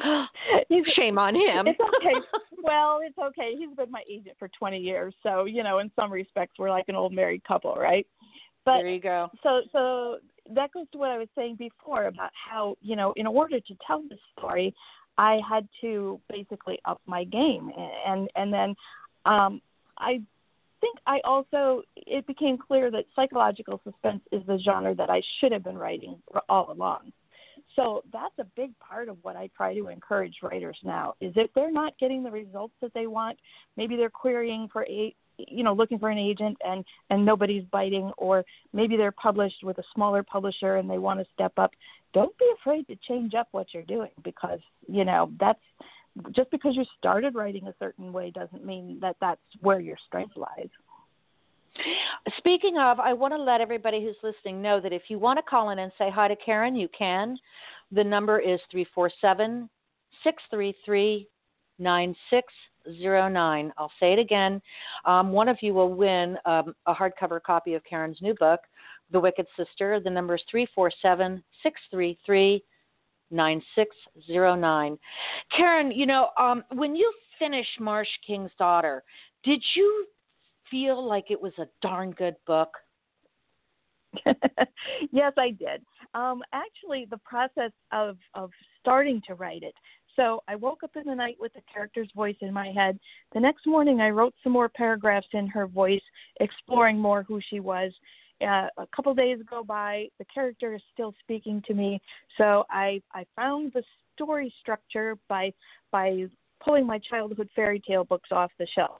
He's, 0.68 0.84
Shame 0.94 1.18
on 1.18 1.34
him. 1.34 1.66
It's 1.66 1.78
okay. 1.80 2.14
well, 2.62 3.00
it's 3.02 3.18
okay. 3.18 3.54
He's 3.56 3.74
been 3.76 3.90
my 3.90 4.02
agent 4.10 4.36
for 4.38 4.48
20 4.48 4.78
years, 4.78 5.14
so 5.22 5.44
you 5.44 5.62
know, 5.62 5.78
in 5.78 5.90
some 5.94 6.12
respects, 6.12 6.54
we're 6.58 6.70
like 6.70 6.86
an 6.88 6.96
old 6.96 7.12
married 7.12 7.44
couple, 7.44 7.74
right? 7.74 8.06
But 8.64 8.78
there 8.78 8.88
you 8.88 9.00
go. 9.00 9.28
So, 9.42 9.62
so 9.72 10.18
that 10.54 10.72
goes 10.72 10.86
to 10.92 10.98
what 10.98 11.10
I 11.10 11.18
was 11.18 11.28
saying 11.36 11.56
before 11.56 12.06
about 12.06 12.30
how 12.32 12.76
you 12.80 12.96
know, 12.96 13.12
in 13.16 13.26
order 13.26 13.60
to 13.60 13.74
tell 13.86 14.02
this 14.08 14.18
story, 14.36 14.74
I 15.18 15.40
had 15.48 15.68
to 15.82 16.20
basically 16.28 16.78
up 16.84 17.00
my 17.06 17.24
game, 17.24 17.70
and 18.06 18.28
and 18.34 18.52
then 18.52 18.74
um, 19.24 19.60
I 19.98 20.22
think 20.82 20.98
I 21.06 21.20
also 21.24 21.82
it 21.96 22.26
became 22.26 22.58
clear 22.58 22.90
that 22.90 23.04
psychological 23.16 23.80
suspense 23.84 24.20
is 24.32 24.42
the 24.46 24.58
genre 24.62 24.94
that 24.94 25.08
I 25.08 25.22
should 25.40 25.52
have 25.52 25.64
been 25.64 25.78
writing 25.78 26.20
all 26.48 26.70
along. 26.70 27.12
So 27.76 28.02
that's 28.12 28.34
a 28.38 28.44
big 28.54 28.78
part 28.80 29.08
of 29.08 29.16
what 29.22 29.36
I 29.36 29.48
try 29.56 29.74
to 29.74 29.88
encourage 29.88 30.34
writers 30.42 30.76
now 30.84 31.14
is 31.20 31.32
if 31.36 31.50
they're 31.54 31.72
not 31.72 31.98
getting 31.98 32.22
the 32.22 32.30
results 32.30 32.74
that 32.82 32.92
they 32.92 33.06
want, 33.06 33.38
maybe 33.78 33.96
they're 33.96 34.10
querying 34.10 34.68
for 34.70 34.84
a 34.86 35.14
you 35.38 35.64
know 35.64 35.72
looking 35.72 35.98
for 35.98 36.10
an 36.10 36.18
agent 36.18 36.58
and 36.64 36.84
and 37.08 37.24
nobody's 37.24 37.64
biting 37.72 38.12
or 38.18 38.44
maybe 38.74 38.96
they're 38.98 39.12
published 39.12 39.64
with 39.64 39.78
a 39.78 39.82
smaller 39.94 40.22
publisher 40.22 40.76
and 40.76 40.90
they 40.90 40.98
want 40.98 41.18
to 41.18 41.26
step 41.32 41.52
up 41.56 41.72
don't 42.12 42.36
be 42.36 42.44
afraid 42.60 42.86
to 42.86 42.96
change 43.08 43.32
up 43.32 43.48
what 43.52 43.66
you're 43.72 43.82
doing 43.84 44.10
because 44.22 44.60
you 44.86 45.06
know 45.06 45.30
that's 45.40 45.62
just 46.32 46.50
because 46.50 46.76
you 46.76 46.84
started 46.98 47.34
writing 47.34 47.68
a 47.68 47.74
certain 47.78 48.12
way 48.12 48.30
doesn't 48.30 48.64
mean 48.64 48.98
that 49.00 49.16
that's 49.20 49.40
where 49.60 49.80
your 49.80 49.96
strength 50.06 50.36
lies. 50.36 50.68
Speaking 52.38 52.76
of, 52.78 53.00
I 53.00 53.12
want 53.12 53.32
to 53.32 53.42
let 53.42 53.60
everybody 53.60 54.02
who's 54.02 54.16
listening 54.22 54.60
know 54.60 54.80
that 54.80 54.92
if 54.92 55.02
you 55.08 55.18
want 55.18 55.38
to 55.38 55.42
call 55.42 55.70
in 55.70 55.78
and 55.78 55.90
say 55.96 56.10
hi 56.10 56.28
to 56.28 56.36
Karen, 56.36 56.76
you 56.76 56.88
can. 56.96 57.38
The 57.92 58.04
number 58.04 58.38
is 58.38 58.60
347 58.70 59.68
633 60.22 61.28
9609. 61.78 63.72
I'll 63.78 63.92
say 63.98 64.12
it 64.12 64.18
again. 64.18 64.60
Um, 65.04 65.32
one 65.32 65.48
of 65.48 65.56
you 65.62 65.72
will 65.72 65.94
win 65.94 66.36
um, 66.44 66.74
a 66.86 66.94
hardcover 66.94 67.42
copy 67.42 67.74
of 67.74 67.82
Karen's 67.84 68.20
new 68.20 68.34
book, 68.34 68.60
The 69.10 69.20
Wicked 69.20 69.46
Sister. 69.56 69.98
The 69.98 70.10
number 70.10 70.34
is 70.34 70.42
347 70.50 71.42
633 71.62 72.62
9609. 73.32 74.98
Karen, 75.56 75.90
you 75.90 76.06
know, 76.06 76.28
um, 76.38 76.62
when 76.74 76.94
you 76.94 77.12
finished 77.38 77.80
Marsh 77.80 78.08
King's 78.26 78.50
Daughter, 78.58 79.02
did 79.44 79.62
you 79.74 80.06
feel 80.70 81.06
like 81.06 81.30
it 81.30 81.40
was 81.40 81.52
a 81.58 81.66
darn 81.80 82.12
good 82.12 82.36
book? 82.46 82.70
yes, 85.10 85.32
I 85.38 85.50
did. 85.50 85.82
Um, 86.14 86.42
actually, 86.52 87.06
the 87.10 87.18
process 87.18 87.72
of 87.92 88.18
of 88.34 88.50
starting 88.80 89.22
to 89.26 89.34
write 89.34 89.62
it. 89.62 89.74
So 90.16 90.42
I 90.46 90.56
woke 90.56 90.82
up 90.82 90.90
in 90.96 91.04
the 91.04 91.14
night 91.14 91.36
with 91.40 91.54
the 91.54 91.62
character's 91.72 92.10
voice 92.14 92.36
in 92.40 92.52
my 92.52 92.70
head. 92.70 92.98
The 93.32 93.40
next 93.40 93.66
morning, 93.66 94.00
I 94.00 94.10
wrote 94.10 94.34
some 94.42 94.52
more 94.52 94.68
paragraphs 94.68 95.28
in 95.32 95.46
her 95.48 95.66
voice, 95.66 96.02
exploring 96.40 96.98
more 96.98 97.22
who 97.22 97.40
she 97.48 97.60
was. 97.60 97.92
Uh, 98.42 98.66
a 98.78 98.86
couple 98.94 99.14
days 99.14 99.38
go 99.48 99.62
by, 99.62 100.06
the 100.18 100.24
character 100.26 100.74
is 100.74 100.82
still 100.92 101.14
speaking 101.20 101.62
to 101.66 101.74
me. 101.74 102.00
So 102.38 102.64
I 102.70 103.00
I 103.12 103.24
found 103.36 103.72
the 103.72 103.82
story 104.14 104.52
structure 104.60 105.16
by 105.28 105.52
by 105.90 106.26
pulling 106.64 106.86
my 106.86 106.98
childhood 106.98 107.48
fairy 107.54 107.80
tale 107.86 108.04
books 108.04 108.30
off 108.32 108.50
the 108.58 108.66
shelf 108.74 108.98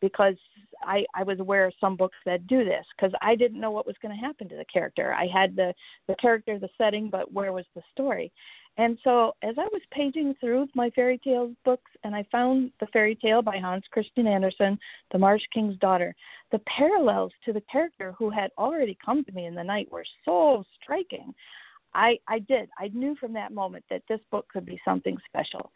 because 0.00 0.36
I, 0.82 1.04
I 1.14 1.22
was 1.22 1.40
aware 1.40 1.66
of 1.66 1.72
some 1.80 1.96
books 1.96 2.16
that 2.24 2.46
do 2.46 2.64
this 2.64 2.84
because 2.96 3.12
I 3.20 3.34
didn't 3.34 3.60
know 3.60 3.70
what 3.70 3.86
was 3.86 3.96
going 4.00 4.14
to 4.16 4.24
happen 4.24 4.48
to 4.48 4.56
the 4.56 4.64
character. 4.72 5.12
I 5.12 5.26
had 5.26 5.56
the 5.56 5.74
the 6.06 6.14
character, 6.16 6.58
the 6.58 6.68
setting, 6.78 7.10
but 7.10 7.32
where 7.32 7.52
was 7.52 7.64
the 7.74 7.82
story? 7.92 8.32
And 8.78 8.96
so 9.02 9.32
as 9.42 9.56
I 9.58 9.64
was 9.72 9.82
paging 9.90 10.34
through 10.40 10.68
my 10.74 10.88
fairy 10.90 11.18
tales 11.18 11.52
books, 11.64 11.90
and 12.04 12.14
I 12.14 12.24
found 12.30 12.70
the 12.78 12.86
fairy 12.86 13.16
tale 13.16 13.42
by 13.42 13.58
Hans 13.58 13.84
Christian 13.90 14.28
Andersen, 14.28 14.78
The 15.10 15.18
Marsh 15.18 15.42
King's 15.52 15.76
Daughter, 15.78 16.14
the 16.52 16.60
parallels 16.60 17.32
to 17.44 17.52
the 17.52 17.62
character 17.70 18.14
who 18.16 18.30
had 18.30 18.50
already 18.56 18.96
come 19.04 19.24
to 19.24 19.32
me 19.32 19.46
in 19.46 19.56
the 19.56 19.64
night 19.64 19.90
were 19.90 20.04
so 20.24 20.64
striking. 20.80 21.34
I, 21.94 22.18
I 22.28 22.38
did. 22.38 22.68
I 22.78 22.88
knew 22.94 23.16
from 23.16 23.32
that 23.32 23.52
moment 23.52 23.84
that 23.90 24.02
this 24.08 24.20
book 24.30 24.46
could 24.52 24.64
be 24.64 24.80
something 24.84 25.16
special. 25.28 25.72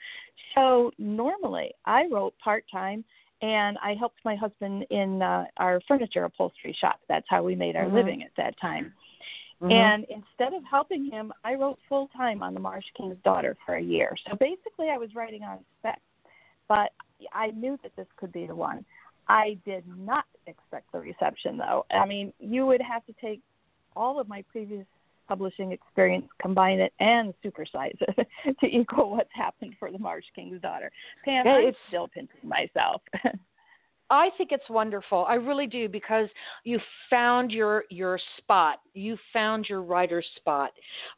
So 0.55 0.93
normally 0.99 1.73
I 1.85 2.07
wrote 2.11 2.35
part 2.39 2.65
time 2.71 3.05
and 3.41 3.77
I 3.83 3.95
helped 3.95 4.21
my 4.25 4.37
husband 4.37 4.87
in 4.91 5.23
uh, 5.23 5.47
our 5.57 5.81
furniture 5.89 6.25
upholstery 6.25 6.77
shop. 6.81 7.01
That's 7.09 7.27
how 7.29 7.43
we 7.43 7.57
made 7.57 7.75
our 7.75 7.87
mm-hmm. 7.87 7.97
living 7.97 8.23
at 8.23 8.31
that 8.37 8.55
time. 8.61 8.93
Mm-hmm. 9.63 9.71
And 9.71 10.07
instead 10.11 10.55
of 10.55 10.65
helping 10.69 11.09
him, 11.09 11.33
I 11.45 11.55
wrote 11.55 11.79
full 11.89 12.09
time 12.17 12.43
on 12.43 12.53
The 12.53 12.61
Marsh 12.61 12.85
King's 12.97 13.17
Daughter 13.25 13.57
for 13.65 13.77
a 13.77 13.83
year. 13.83 14.15
So 14.29 14.37
basically, 14.37 14.89
I 14.91 14.99
was 14.99 15.15
writing 15.15 15.45
on 15.45 15.59
spec, 15.79 16.01
but 16.69 16.91
I 17.33 17.49
knew 17.49 17.79
that 17.85 17.93
this 17.97 18.09
could 18.17 18.33
be 18.33 18.47
the 18.47 18.57
one. 18.57 18.85
I 19.29 19.57
did 19.65 19.85
not 19.97 20.25
expect 20.49 20.91
the 20.93 20.99
reception, 20.99 21.57
though. 21.57 21.87
I 21.93 22.07
mean, 22.07 22.33
you 22.41 22.67
would 22.67 22.83
have 22.83 23.07
to 23.07 23.15
take 23.21 23.41
all 23.95 24.19
of 24.19 24.29
my 24.29 24.45
previous 24.51 24.85
publishing 25.29 25.71
experience, 25.71 26.27
combine 26.41 26.81
it, 26.81 26.93
and 26.99 27.33
supersize 27.45 27.97
it 28.01 28.27
to 28.61 28.67
equal 28.67 29.11
what's 29.11 29.31
happened 29.33 29.75
for 29.79 29.93
The 29.93 29.99
Marsh 29.99 30.25
King's 30.35 30.61
Daughter. 30.61 30.91
Pam, 31.25 31.47
yeah, 31.47 31.53
I'm 31.53 31.75
still 31.89 32.09
pinching 32.09 32.49
myself. 32.49 33.01
I 34.13 34.29
think 34.37 34.53
it's 34.53 34.69
wonderful. 34.69 35.25
I 35.27 35.35
really 35.35 35.67
do 35.67 35.89
because 35.89 36.29
you 36.65 36.79
found 37.09 37.51
your 37.51 37.85
your 37.89 38.21
spot. 38.37 38.81
You 38.93 39.17
found 39.33 39.67
your 39.71 39.83
writer's 39.83 40.27
spot. 40.37 40.71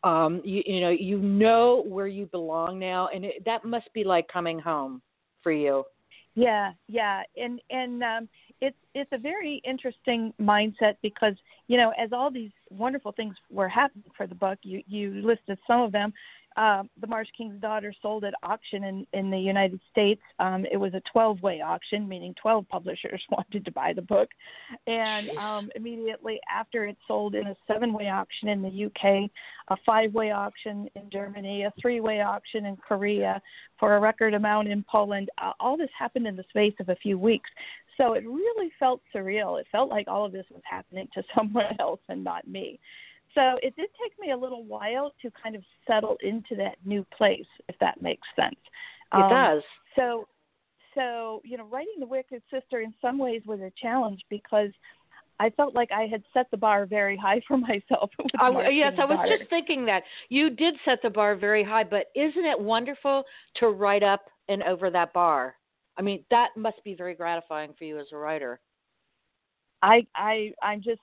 Um, 0.04 0.40
you, 0.44 0.62
you 0.64 0.80
know 0.80 0.90
you 0.90 1.18
know 1.18 1.84
where 1.88 2.06
you 2.06 2.26
belong 2.26 2.78
now, 2.78 3.08
and 3.12 3.24
it, 3.24 3.44
that 3.44 3.64
must 3.64 3.92
be 3.94 4.04
like 4.04 4.28
coming 4.28 4.60
home 4.60 5.02
for 5.42 5.50
you. 5.50 5.82
Yeah, 6.36 6.72
yeah, 6.86 7.22
and 7.36 7.60
and 7.68 8.02
um, 8.04 8.28
it's 8.60 8.76
it's 8.94 9.10
a 9.12 9.18
very 9.18 9.60
interesting 9.64 10.32
mindset 10.40 10.94
because 11.02 11.34
you 11.66 11.76
know 11.76 11.92
as 12.00 12.12
all 12.12 12.30
these 12.30 12.52
wonderful 12.70 13.10
things 13.10 13.34
were 13.50 13.68
happening 13.68 14.04
for 14.16 14.28
the 14.28 14.36
book, 14.36 14.60
you 14.62 14.82
you 14.86 15.20
listed 15.20 15.58
some 15.66 15.80
of 15.80 15.90
them 15.90 16.12
uh, 16.56 16.84
the 17.00 17.06
Marsh 17.06 17.28
King's 17.37 17.61
Daughter 17.61 17.92
sold 18.00 18.25
at 18.25 18.34
auction 18.42 18.84
in, 18.84 19.06
in 19.12 19.30
the 19.30 19.38
United 19.38 19.80
States. 19.90 20.20
Um, 20.38 20.64
it 20.70 20.76
was 20.76 20.94
a 20.94 21.02
12 21.12 21.42
way 21.42 21.61
auction, 21.61 22.08
meaning 22.08 22.34
12 22.40 22.68
publishers 22.68 23.23
wanted 23.30 23.64
to 23.64 23.73
buy 23.73 23.92
the 23.92 24.02
book. 24.02 24.28
And 24.87 25.30
um, 25.30 25.70
immediately 25.75 26.40
after 26.52 26.84
it 26.87 26.96
sold 27.08 27.34
in 27.34 27.46
a 27.49 27.56
seven 27.66 27.92
way 27.92 28.08
auction 28.08 28.49
in 28.49 28.62
the 28.62 28.84
UK, 28.87 29.30
a 29.68 29.76
five 29.84 30.12
way 30.14 30.30
auction 30.30 30.88
in 30.94 31.11
Germany, 31.11 31.64
a 31.64 31.73
three 31.80 32.00
way 32.00 32.20
auction 32.20 32.66
in 32.66 32.76
Korea, 32.76 33.40
for 33.78 33.96
a 33.96 34.00
record 34.00 34.34
amount 34.34 34.68
in 34.68 34.84
Poland. 34.90 35.30
Uh, 35.42 35.52
all 35.58 35.76
this 35.76 35.90
happened 35.99 36.26
in 36.26 36.37
the 36.37 36.44
space 36.50 36.75
of 36.80 36.88
a 36.88 36.96
few 36.96 37.18
weeks. 37.18 37.50
So 37.96 38.14
it 38.14 38.25
really 38.26 38.70
felt 38.78 39.00
surreal. 39.14 39.61
It 39.61 39.66
felt 39.70 39.88
like 39.88 40.08
all 40.08 40.25
of 40.25 40.32
this 40.32 40.46
was 40.50 40.62
happening 40.64 41.08
to 41.14 41.23
someone 41.37 41.76
else 41.80 42.00
and 42.08 42.23
not 42.23 42.46
me. 42.46 42.78
So 43.35 43.59
it 43.62 43.75
did 43.76 43.88
take 44.00 44.19
me 44.21 44.33
a 44.33 44.37
little 44.37 44.64
while 44.64 45.12
to 45.23 45.31
kind 45.43 45.57
of 45.57 45.62
settle 45.87 46.17
into 46.23 46.55
that 46.57 46.76
new 46.85 47.05
place, 47.17 47.47
if 47.69 47.76
that 47.81 48.00
makes 48.00 48.26
sense. 48.37 48.57
It 49.12 49.23
um, 49.23 49.31
does. 49.31 49.62
So, 49.97 50.26
so 50.95 51.43
you 51.45 51.57
know, 51.57 51.67
writing 51.67 51.95
the 51.99 52.07
Wicked 52.07 52.43
Sister 52.53 52.81
in 52.81 52.95
some 53.03 53.19
ways 53.19 53.43
was 53.47 53.61
a 53.61 53.73
challenge 53.81 54.23
because 54.31 54.71
I 55.41 55.50
felt 55.50 55.75
like 55.75 55.91
I 55.91 56.07
had 56.07 56.23
set 56.33 56.50
the 56.50 56.57
bar 56.57 56.87
very 56.87 57.17
high 57.17 57.41
for 57.47 57.59
myself. 57.59 58.11
I, 58.38 58.69
yes, 58.69 58.95
I 58.99 59.05
was 59.05 59.29
just 59.29 59.50
thinking 59.50 59.85
that 59.87 60.05
you 60.29 60.50
did 60.50 60.75
set 60.85 61.00
the 61.03 61.11
bar 61.11 61.35
very 61.35 61.64
high, 61.64 61.85
but 61.85 62.07
isn't 62.14 62.45
it 62.45 62.59
wonderful 62.59 63.25
to 63.57 63.69
write 63.69 64.03
up 64.03 64.26
and 64.49 64.62
over 64.62 64.91
that 64.91 65.12
bar? 65.12 65.57
I 65.97 66.03
mean, 66.03 66.25
that 66.31 66.50
must 66.57 66.83
be 66.85 66.95
very 66.95 67.14
gratifying 67.14 67.75
for 67.76 67.85
you 67.85 67.99
as 67.99 68.07
a 68.12 68.17
writer. 68.17 68.61
I 69.83 70.07
I 70.14 70.53
I'm 70.62 70.83
just 70.83 71.00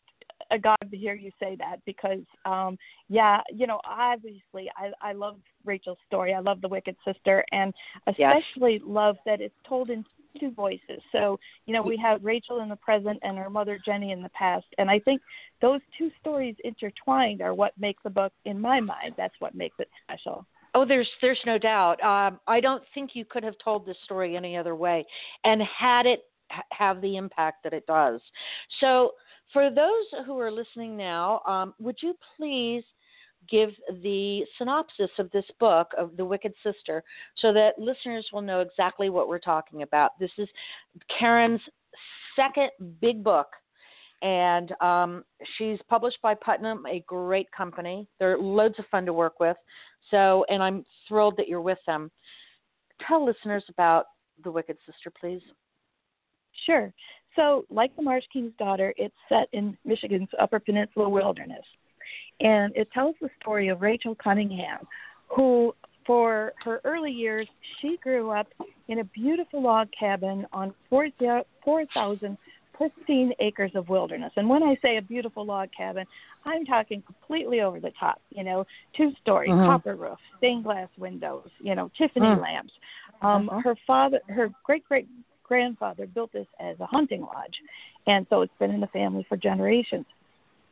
agog 0.51 0.77
to 0.89 0.98
hear 0.98 1.15
you 1.15 1.31
say 1.39 1.55
that 1.58 1.77
because 1.86 2.24
um 2.46 2.77
yeah 3.10 3.41
you 3.53 3.67
know 3.67 3.79
obviously 3.86 4.70
i 4.77 4.91
i 5.01 5.13
love 5.13 5.38
rachel's 5.65 5.98
story 6.08 6.34
i 6.34 6.39
love 6.39 6.62
the 6.62 6.67
wicked 6.67 6.96
sister 7.05 7.43
and 7.51 7.74
especially 8.08 8.74
yes. 8.74 8.81
love 8.86 9.15
that 9.25 9.41
it's 9.41 9.55
told 9.67 9.89
in 9.89 10.03
two 10.39 10.51
voices 10.51 11.01
so 11.12 11.39
you 11.65 11.74
know 11.74 11.81
we 11.81 11.98
have 11.98 12.24
rachel 12.24 12.62
in 12.62 12.70
the 12.70 12.75
present 12.77 13.20
and 13.22 13.38
her 13.38 13.50
mother 13.50 13.79
jenny 13.86 14.12
in 14.12 14.22
the 14.22 14.29
past 14.29 14.65
and 14.77 14.89
i 14.89 15.00
think 15.00 15.22
those 15.62 15.81
two 15.98 16.10
stories 16.20 16.55
intertwined 16.63 17.41
are 17.41 17.53
what 17.53 17.74
make 17.77 18.01
the 18.03 18.10
book 18.10 18.31
in 18.46 18.60
my 18.60 18.79
mind 18.79 19.13
that's 19.17 19.36
what 19.39 19.55
makes 19.55 19.75
it 19.79 19.89
special 20.03 20.46
Oh, 20.74 20.86
there's 20.86 21.10
there's 21.22 21.41
no 21.46 21.58
doubt. 21.58 22.01
Um, 22.01 22.39
I 22.48 22.62
don't 22.62 22.81
think 22.93 23.12
you 23.13 23.25
could 23.25 23.43
have 23.43 23.55
told 23.62 23.86
this 23.86 23.98
story 24.05 24.38
any 24.38 24.55
other 24.55 24.74
way, 24.74 25.05
and 25.43 25.62
had 25.62 26.05
it 26.05 26.22
have 26.72 27.01
the 27.01 27.17
impact 27.17 27.63
that 27.63 27.74
it 27.74 27.86
does. 27.88 28.22
So, 28.79 29.12
for 29.53 29.70
those 29.70 30.25
who 30.25 30.39
are 30.39 30.51
listening 30.51 30.96
now, 30.96 31.41
um, 31.48 31.74
would 31.79 31.98
you 32.01 32.15
please 32.38 32.84
give 33.50 33.72
the 34.03 34.43
synopsis 34.58 35.10
of 35.17 35.31
this 35.31 35.46
book 35.60 35.88
of 35.98 36.15
The 36.15 36.25
Wicked 36.25 36.53
Sister 36.63 37.03
so 37.38 37.51
that 37.53 37.79
listeners 37.79 38.27
will 38.31 38.41
know 38.41 38.62
exactly 38.62 39.10
what 39.10 39.27
we're 39.27 39.39
talking 39.39 39.81
about? 39.81 40.17
This 40.20 40.31
is 40.38 40.48
Karen's 41.17 41.62
second 42.36 42.70
big 43.00 43.24
book. 43.24 43.48
And 44.22 44.72
um, 44.81 45.24
she's 45.58 45.79
published 45.89 46.20
by 46.22 46.36
Putnam, 46.36 46.86
a 46.86 47.03
great 47.08 47.51
company. 47.51 48.08
They're 48.20 48.38
loads 48.38 48.75
of 48.77 48.86
fun 48.91 49.05
to 49.08 49.13
work 49.13 49.39
with. 49.39 49.58
So, 50.12 50.46
and 50.50 50.62
I'm 50.62 50.84
thrilled 51.08 51.38
that 51.38 51.48
you're 51.48 51.62
with 51.62 51.79
them. 51.88 52.12
Tell 53.08 53.25
listeners 53.25 53.63
about 53.70 54.05
The 54.43 54.51
Wicked 54.51 54.77
Sister, 54.86 55.12
please. 55.20 55.41
Sure. 56.65 56.93
So, 57.36 57.66
like 57.70 57.96
The 57.96 58.02
Marsh 58.02 58.26
King's 58.32 58.54
Daughter, 58.60 58.94
it's 58.98 59.16
set 59.30 59.48
in 59.54 59.78
Michigan's 59.86 60.30
Upper 60.40 60.60
Peninsula 60.60 61.08
wilderness. 61.08 61.64
And 62.40 62.76
it 62.76 62.92
tells 62.92 63.16
the 63.22 63.30
story 63.42 63.70
of 63.70 63.82
Rachel 63.82 64.16
Cunningham, 64.16 64.80
who, 65.28 65.74
for 66.06 66.54
her 66.64 66.82
early 66.84 67.12
years, 67.12 67.48
she 67.80 67.98
grew 68.02 68.32
up 68.32 68.48
in 68.88 69.00
a 69.00 69.04
beautiful 69.06 69.62
log 69.62 69.88
cabin 69.98 70.46
on 70.52 70.74
4,000 70.90 72.38
pristine 72.74 73.32
acres 73.40 73.72
of 73.76 73.90
wilderness. 73.90 74.32
And 74.36 74.50
when 74.50 74.64
I 74.64 74.76
say 74.82 74.98
a 74.98 75.02
beautiful 75.02 75.46
log 75.46 75.70
cabin, 75.76 76.06
I'm 76.46 76.66
talking 76.66 77.04
completely 77.04 77.62
over 77.62 77.80
the 77.80 77.92
top, 78.00 78.22
you 78.32 78.44
know, 78.44 78.66
two 78.98 79.12
story, 79.22 79.50
mm-hmm. 79.50 79.70
copper 79.70 79.96
roof, 79.96 80.18
stained 80.38 80.64
glass 80.64 80.90
windows, 80.98 81.50
you 81.60 81.76
know, 81.76 81.92
Tiffany 81.98 82.26
mm-hmm. 82.26 82.42
lamps. 82.42 82.74
Um, 83.22 83.48
mm-hmm. 83.48 83.60
Her 83.60 83.76
father, 83.86 84.20
her 84.30 84.50
great 84.64 84.84
great 84.86 85.08
grandfather 85.51 86.08
built 86.08 86.31
this 86.31 86.48
as 86.62 86.79
a 86.79 86.86
hunting 86.86 87.20
lodge, 87.20 87.58
and 88.08 88.25
so 88.29 88.41
it's 88.41 88.53
been 88.58 88.72
in 88.72 88.79
the 88.79 88.88
family 88.88 89.25
for 89.27 89.36
generations. 89.36 90.05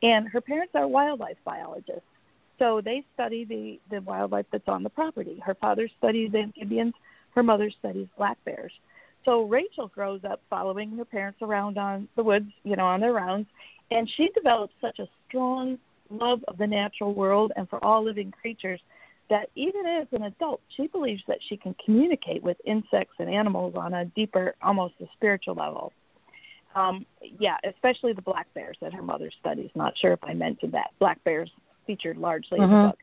And 0.02 0.26
her 0.26 0.40
parents 0.40 0.72
are 0.74 0.88
wildlife 0.88 1.36
biologists, 1.44 2.08
so 2.58 2.80
they 2.82 3.04
study 3.12 3.44
the 3.44 3.78
the 3.94 4.00
wildlife 4.00 4.46
that's 4.50 4.68
on 4.68 4.82
the 4.82 4.88
property. 4.88 5.38
Her 5.44 5.54
father 5.54 5.86
studies 5.98 6.32
amphibians, 6.34 6.94
her 7.34 7.42
mother 7.42 7.70
studies 7.78 8.06
black 8.16 8.38
bears. 8.46 8.72
So 9.26 9.42
Rachel 9.42 9.88
grows 9.88 10.22
up 10.24 10.40
following 10.48 10.96
her 10.96 11.04
parents 11.04 11.42
around 11.42 11.76
on 11.76 12.08
the 12.16 12.22
woods, 12.22 12.50
you 12.64 12.74
know, 12.74 12.86
on 12.86 13.00
their 13.00 13.12
rounds, 13.12 13.48
and 13.90 14.10
she 14.16 14.30
develops 14.34 14.72
such 14.80 14.98
a 14.98 15.08
strong 15.28 15.78
love 16.08 16.42
of 16.48 16.56
the 16.56 16.66
natural 16.66 17.12
world 17.12 17.52
and 17.54 17.68
for 17.68 17.84
all 17.84 18.02
living 18.02 18.32
creatures 18.40 18.80
that 19.30 19.48
even 19.54 19.86
as 19.86 20.06
an 20.12 20.24
adult, 20.24 20.60
she 20.76 20.86
believes 20.88 21.22
that 21.28 21.38
she 21.48 21.56
can 21.56 21.74
communicate 21.84 22.42
with 22.42 22.56
insects 22.66 23.14
and 23.18 23.30
animals 23.32 23.74
on 23.76 23.94
a 23.94 24.04
deeper, 24.04 24.54
almost 24.62 24.94
a 25.00 25.06
spiritual 25.14 25.54
level. 25.54 25.92
Um, 26.74 27.06
yeah, 27.38 27.56
especially 27.68 28.12
the 28.12 28.22
black 28.22 28.52
bears 28.54 28.76
that 28.80 28.92
her 28.92 29.02
mother 29.02 29.30
studies. 29.40 29.70
Not 29.74 29.94
sure 29.98 30.12
if 30.12 30.20
I 30.22 30.34
mentioned 30.34 30.72
that. 30.72 30.90
Black 30.98 31.22
bears 31.24 31.50
featured 31.86 32.16
largely 32.16 32.58
mm-hmm. 32.58 32.64
in 32.64 32.70
the 32.70 32.76
mm-hmm. 32.76 32.88
book. 32.88 32.98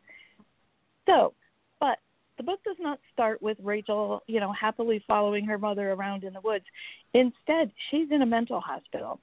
So, 1.07 1.33
but 1.79 1.99
the 2.37 2.43
book 2.43 2.59
does 2.63 2.77
not 2.79 2.99
start 3.13 3.41
with 3.41 3.57
Rachel, 3.61 4.23
you 4.27 4.39
know, 4.39 4.53
happily 4.53 5.03
following 5.07 5.45
her 5.45 5.57
mother 5.57 5.91
around 5.91 6.23
in 6.23 6.33
the 6.33 6.41
woods. 6.41 6.65
Instead, 7.13 7.71
she's 7.89 8.11
in 8.11 8.21
a 8.21 8.25
mental 8.25 8.61
hospital. 8.61 9.19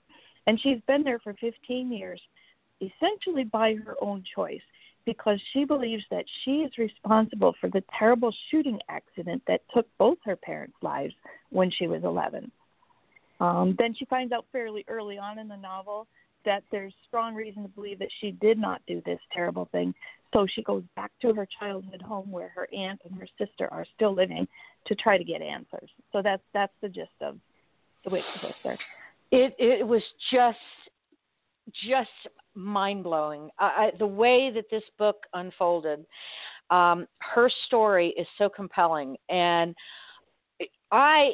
And 0.47 0.61
she's 0.61 0.79
been 0.87 1.03
there 1.03 1.19
for 1.21 1.35
15 1.41 1.91
years, 1.91 2.21
essentially 2.81 3.45
by 3.45 3.75
her 3.75 3.95
own 4.01 4.25
choice, 4.35 4.61
because 5.07 5.41
she 5.53 5.65
believes 5.65 6.05
that 6.11 6.25
she 6.45 6.59
is 6.59 6.73
responsible 6.79 7.55
for 7.61 7.69
the 7.71 7.83
terrible 7.99 8.33
shooting 8.51 8.79
accident 8.89 9.43
that 9.47 9.61
took 9.75 9.87
both 9.99 10.19
her 10.25 10.37
parents' 10.37 10.77
lives 10.83 11.15
when 11.51 11.71
she 11.71 11.87
was 11.87 12.05
11. 12.05 12.51
Um, 13.41 13.75
then 13.79 13.95
she 13.95 14.05
finds 14.07 14.33
out 14.33 14.47
fairly 14.53 14.85
early 14.89 15.19
on 15.19 15.39
in 15.39 15.49
the 15.49 15.57
novel 15.57 16.07
that 16.45 16.63
there's 16.71 16.93
strong 17.07 17.35
reason 17.35 17.63
to 17.63 17.69
believe 17.69 17.99
that 17.99 18.09
she 18.21 18.33
did 18.33 18.59
not 18.59 18.83
do 18.87 19.03
this 19.05 19.19
terrible 19.33 19.69
thing. 19.73 19.95
So 20.33 20.47
she 20.53 20.63
goes 20.63 20.83
back 20.97 21.11
to 21.23 21.33
her 21.33 21.47
childhood 21.59 22.03
home 22.03 22.31
where 22.31 22.51
her 22.55 22.69
aunt 22.75 23.01
and 23.05 23.19
her 23.19 23.29
sister 23.39 23.69
are 23.73 23.87
still 23.95 24.15
living 24.15 24.47
to 24.87 24.95
try 24.95 25.17
to 25.17 25.25
get 25.25 25.41
answers. 25.43 25.89
So 26.13 26.23
that's 26.23 26.43
that's 26.53 26.73
the 26.83 26.89
gist 26.89 27.13
of 27.21 27.39
the 28.05 28.11
Wicked 28.11 28.27
Sister. 28.35 28.79
It 29.31 29.55
it 29.59 29.87
was 29.87 30.03
just 30.33 30.59
just 31.87 32.11
mind 32.55 33.05
blowing. 33.05 33.51
The 33.99 34.07
way 34.07 34.51
that 34.55 34.65
this 34.71 34.85
book 34.99 35.17
unfolded, 35.33 36.05
um, 36.71 37.07
her 37.21 37.51
story 37.67 38.15
is 38.17 38.27
so 38.39 38.49
compelling, 38.49 39.17
and 39.29 39.75
I 40.91 41.31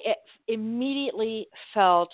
immediately 0.49 1.47
felt 1.75 2.11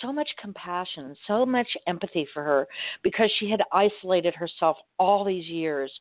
so 0.00 0.12
much 0.12 0.28
compassion, 0.40 1.14
so 1.26 1.44
much 1.44 1.68
empathy 1.86 2.26
for 2.32 2.42
her 2.42 2.66
because 3.02 3.30
she 3.38 3.50
had 3.50 3.60
isolated 3.72 4.34
herself 4.34 4.78
all 4.98 5.24
these 5.24 5.46
years, 5.46 5.92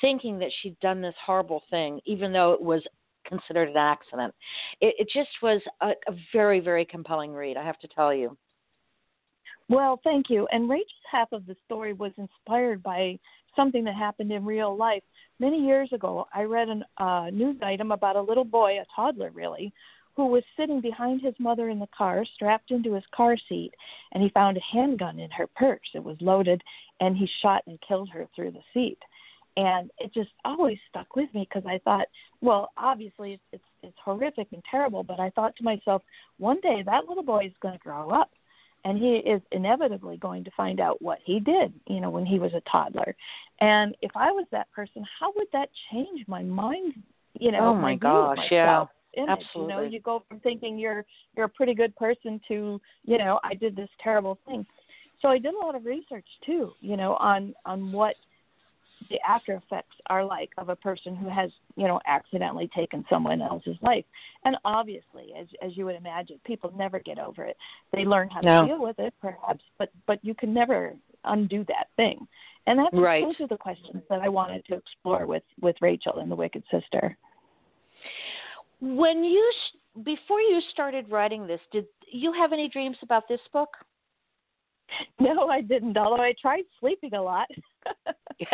thinking 0.00 0.38
that 0.40 0.50
she'd 0.60 0.78
done 0.80 1.00
this 1.00 1.14
horrible 1.24 1.62
thing, 1.70 2.00
even 2.04 2.32
though 2.32 2.52
it 2.52 2.60
was 2.60 2.82
considered 3.24 3.68
an 3.68 3.76
accident. 3.76 4.34
It, 4.80 4.94
it 4.98 5.08
just 5.12 5.30
was 5.42 5.60
a, 5.80 5.90
a 5.90 6.16
very, 6.32 6.60
very 6.60 6.84
compelling 6.84 7.32
read, 7.32 7.56
I 7.56 7.64
have 7.64 7.78
to 7.80 7.88
tell 7.88 8.12
you. 8.12 8.36
Well, 9.68 10.00
thank 10.02 10.30
you. 10.30 10.46
And 10.50 10.68
Rachel's 10.68 10.88
half 11.10 11.32
of 11.32 11.46
the 11.46 11.56
story 11.66 11.92
was 11.92 12.12
inspired 12.16 12.82
by 12.82 13.18
something 13.54 13.84
that 13.84 13.94
happened 13.94 14.32
in 14.32 14.44
real 14.44 14.76
life. 14.76 15.02
Many 15.40 15.58
years 15.58 15.92
ago, 15.92 16.26
I 16.34 16.42
read 16.42 16.68
a 16.68 17.02
uh, 17.02 17.30
news 17.30 17.56
item 17.62 17.92
about 17.92 18.16
a 18.16 18.22
little 18.22 18.44
boy, 18.44 18.78
a 18.78 18.84
toddler 18.94 19.30
really, 19.30 19.72
who 20.16 20.26
was 20.26 20.42
sitting 20.56 20.80
behind 20.80 21.20
his 21.20 21.34
mother 21.38 21.68
in 21.68 21.78
the 21.78 21.88
car, 21.96 22.24
strapped 22.34 22.70
into 22.70 22.94
his 22.94 23.04
car 23.14 23.36
seat, 23.48 23.72
and 24.12 24.22
he 24.22 24.30
found 24.30 24.56
a 24.56 24.72
handgun 24.72 25.18
in 25.18 25.30
her 25.30 25.46
purse. 25.54 25.88
It 25.94 26.02
was 26.02 26.16
loaded, 26.20 26.62
and 27.00 27.16
he 27.16 27.28
shot 27.42 27.62
and 27.66 27.78
killed 27.86 28.08
her 28.10 28.26
through 28.34 28.52
the 28.52 28.62
seat. 28.74 28.98
And 29.56 29.90
it 29.98 30.14
just 30.14 30.30
always 30.44 30.78
stuck 30.88 31.14
with 31.14 31.32
me 31.34 31.46
because 31.48 31.68
I 31.68 31.78
thought, 31.84 32.06
well, 32.40 32.70
obviously 32.76 33.34
it's, 33.34 33.42
it's 33.52 33.64
it's 33.82 33.96
horrific 34.04 34.48
and 34.52 34.62
terrible, 34.68 35.02
but 35.02 35.20
I 35.20 35.30
thought 35.30 35.54
to 35.56 35.64
myself, 35.64 36.02
one 36.38 36.60
day 36.62 36.82
that 36.84 37.06
little 37.08 37.22
boy 37.22 37.46
is 37.46 37.52
going 37.60 37.74
to 37.74 37.80
grow 37.80 38.10
up, 38.10 38.30
and 38.84 38.98
he 38.98 39.16
is 39.16 39.42
inevitably 39.52 40.16
going 40.16 40.44
to 40.44 40.50
find 40.56 40.80
out 40.80 41.00
what 41.02 41.18
he 41.24 41.40
did, 41.40 41.72
you 41.86 42.00
know, 42.00 42.10
when 42.10 42.24
he 42.24 42.38
was 42.38 42.52
a 42.54 42.62
toddler. 42.70 43.14
And 43.60 43.96
if 44.02 44.10
I 44.16 44.30
was 44.30 44.46
that 44.52 44.70
person, 44.72 45.04
how 45.18 45.32
would 45.36 45.48
that 45.52 45.68
change 45.90 46.26
my 46.28 46.42
mind? 46.42 46.94
You 47.38 47.52
know, 47.52 47.68
oh 47.68 47.74
my, 47.74 47.94
gosh, 47.94 48.38
yeah. 48.50 48.84
Absolutely. 49.16 49.62
You 49.62 49.68
know, 49.68 49.82
you 49.82 50.00
go 50.00 50.22
from 50.28 50.38
thinking 50.40 50.78
you're 50.78 51.04
you're 51.36 51.46
a 51.46 51.48
pretty 51.48 51.74
good 51.74 51.94
person 51.96 52.40
to, 52.48 52.80
you 53.04 53.18
know, 53.18 53.40
I 53.42 53.54
did 53.54 53.74
this 53.74 53.88
terrible 54.02 54.38
thing. 54.46 54.64
So 55.20 55.28
I 55.28 55.38
did 55.38 55.54
a 55.54 55.58
lot 55.58 55.74
of 55.74 55.84
research 55.84 56.26
too, 56.46 56.72
you 56.80 56.96
know, 56.96 57.14
on 57.14 57.54
on 57.64 57.90
what 57.90 58.14
the 59.10 59.18
after 59.28 59.54
effects 59.54 59.96
are 60.06 60.24
like 60.24 60.50
of 60.58 60.68
a 60.68 60.76
person 60.76 61.16
who 61.16 61.28
has, 61.28 61.50
you 61.76 61.86
know, 61.86 62.00
accidentally 62.06 62.70
taken 62.74 63.04
someone 63.10 63.40
else's 63.42 63.76
life. 63.82 64.04
And 64.44 64.56
obviously, 64.64 65.32
as 65.38 65.46
as 65.62 65.76
you 65.76 65.84
would 65.86 65.96
imagine, 65.96 66.40
people 66.44 66.72
never 66.76 66.98
get 66.98 67.18
over 67.18 67.44
it. 67.44 67.56
They 67.92 68.04
learn 68.04 68.28
how 68.30 68.40
to 68.40 68.66
deal 68.66 68.80
with 68.80 68.98
it, 68.98 69.14
perhaps, 69.20 69.62
but 69.78 69.90
but 70.06 70.18
you 70.22 70.34
can 70.34 70.52
never 70.52 70.94
undo 71.24 71.64
that 71.68 71.88
thing. 71.96 72.26
And 72.66 72.78
that's 72.78 72.90
right. 72.92 73.24
those 73.24 73.40
are 73.40 73.48
the 73.48 73.56
questions 73.56 74.02
that 74.10 74.20
I 74.20 74.28
wanted 74.28 74.64
to 74.66 74.74
explore 74.74 75.26
with 75.26 75.42
with 75.60 75.76
Rachel 75.80 76.18
and 76.18 76.30
the 76.30 76.36
Wicked 76.36 76.62
Sister. 76.70 77.16
When 78.80 79.24
you 79.24 79.52
before 80.04 80.40
you 80.40 80.60
started 80.72 81.10
writing 81.10 81.46
this, 81.46 81.60
did 81.72 81.86
you 82.10 82.32
have 82.32 82.52
any 82.52 82.68
dreams 82.68 82.96
about 83.02 83.28
this 83.28 83.40
book? 83.52 83.70
No, 85.20 85.48
I 85.48 85.60
didn't. 85.60 85.96
Although 85.96 86.22
I 86.22 86.34
tried 86.40 86.64
sleeping 86.80 87.14
a 87.14 87.22
lot. 87.22 87.48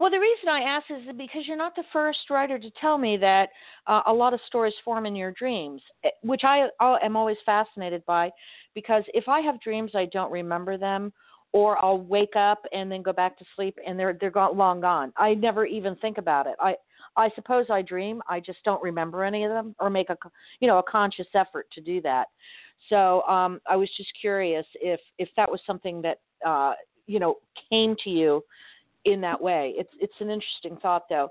well, 0.00 0.10
the 0.10 0.18
reason 0.18 0.48
I 0.48 0.60
ask 0.62 0.86
is 0.90 1.16
because 1.16 1.42
you're 1.46 1.56
not 1.56 1.76
the 1.76 1.84
first 1.92 2.18
writer 2.30 2.58
to 2.58 2.70
tell 2.80 2.98
me 2.98 3.16
that 3.18 3.50
uh, 3.86 4.02
a 4.06 4.12
lot 4.12 4.34
of 4.34 4.40
stories 4.46 4.74
form 4.84 5.06
in 5.06 5.14
your 5.14 5.32
dreams, 5.32 5.82
eh, 6.04 6.10
which 6.22 6.42
I, 6.44 6.68
I 6.80 6.98
am 7.02 7.16
always 7.16 7.36
fascinated 7.46 8.04
by. 8.06 8.30
Because 8.74 9.04
if 9.08 9.28
I 9.28 9.40
have 9.40 9.60
dreams, 9.60 9.92
I 9.94 10.06
don't 10.06 10.32
remember 10.32 10.76
them, 10.78 11.12
or 11.52 11.82
I'll 11.84 12.00
wake 12.00 12.36
up 12.36 12.62
and 12.72 12.90
then 12.90 13.02
go 13.02 13.12
back 13.12 13.38
to 13.38 13.44
sleep 13.56 13.76
and 13.86 13.98
they're 13.98 14.16
they're 14.20 14.30
gone, 14.30 14.56
long 14.56 14.80
gone. 14.80 15.12
I 15.16 15.34
never 15.34 15.66
even 15.66 15.96
think 15.96 16.18
about 16.18 16.46
it. 16.46 16.54
I 16.60 16.76
I 17.16 17.30
suppose 17.34 17.66
I 17.70 17.82
dream. 17.82 18.22
I 18.28 18.40
just 18.40 18.60
don't 18.64 18.82
remember 18.82 19.24
any 19.24 19.44
of 19.44 19.50
them 19.50 19.74
or 19.80 19.90
make 19.90 20.10
a 20.10 20.16
you 20.60 20.68
know 20.68 20.78
a 20.78 20.82
conscious 20.82 21.26
effort 21.34 21.66
to 21.72 21.80
do 21.80 22.00
that. 22.02 22.28
So 22.88 23.22
um, 23.22 23.60
I 23.68 23.76
was 23.76 23.90
just 23.96 24.10
curious 24.20 24.66
if 24.74 25.00
if 25.18 25.28
that 25.36 25.50
was 25.50 25.60
something 25.66 26.02
that 26.02 26.18
uh, 26.46 26.72
you 27.06 27.18
know 27.20 27.36
came 27.70 27.96
to 28.04 28.10
you 28.10 28.42
in 29.04 29.20
that 29.20 29.40
way. 29.40 29.74
It's 29.76 29.92
it's 30.00 30.14
an 30.20 30.30
interesting 30.30 30.76
thought 30.80 31.04
though. 31.08 31.30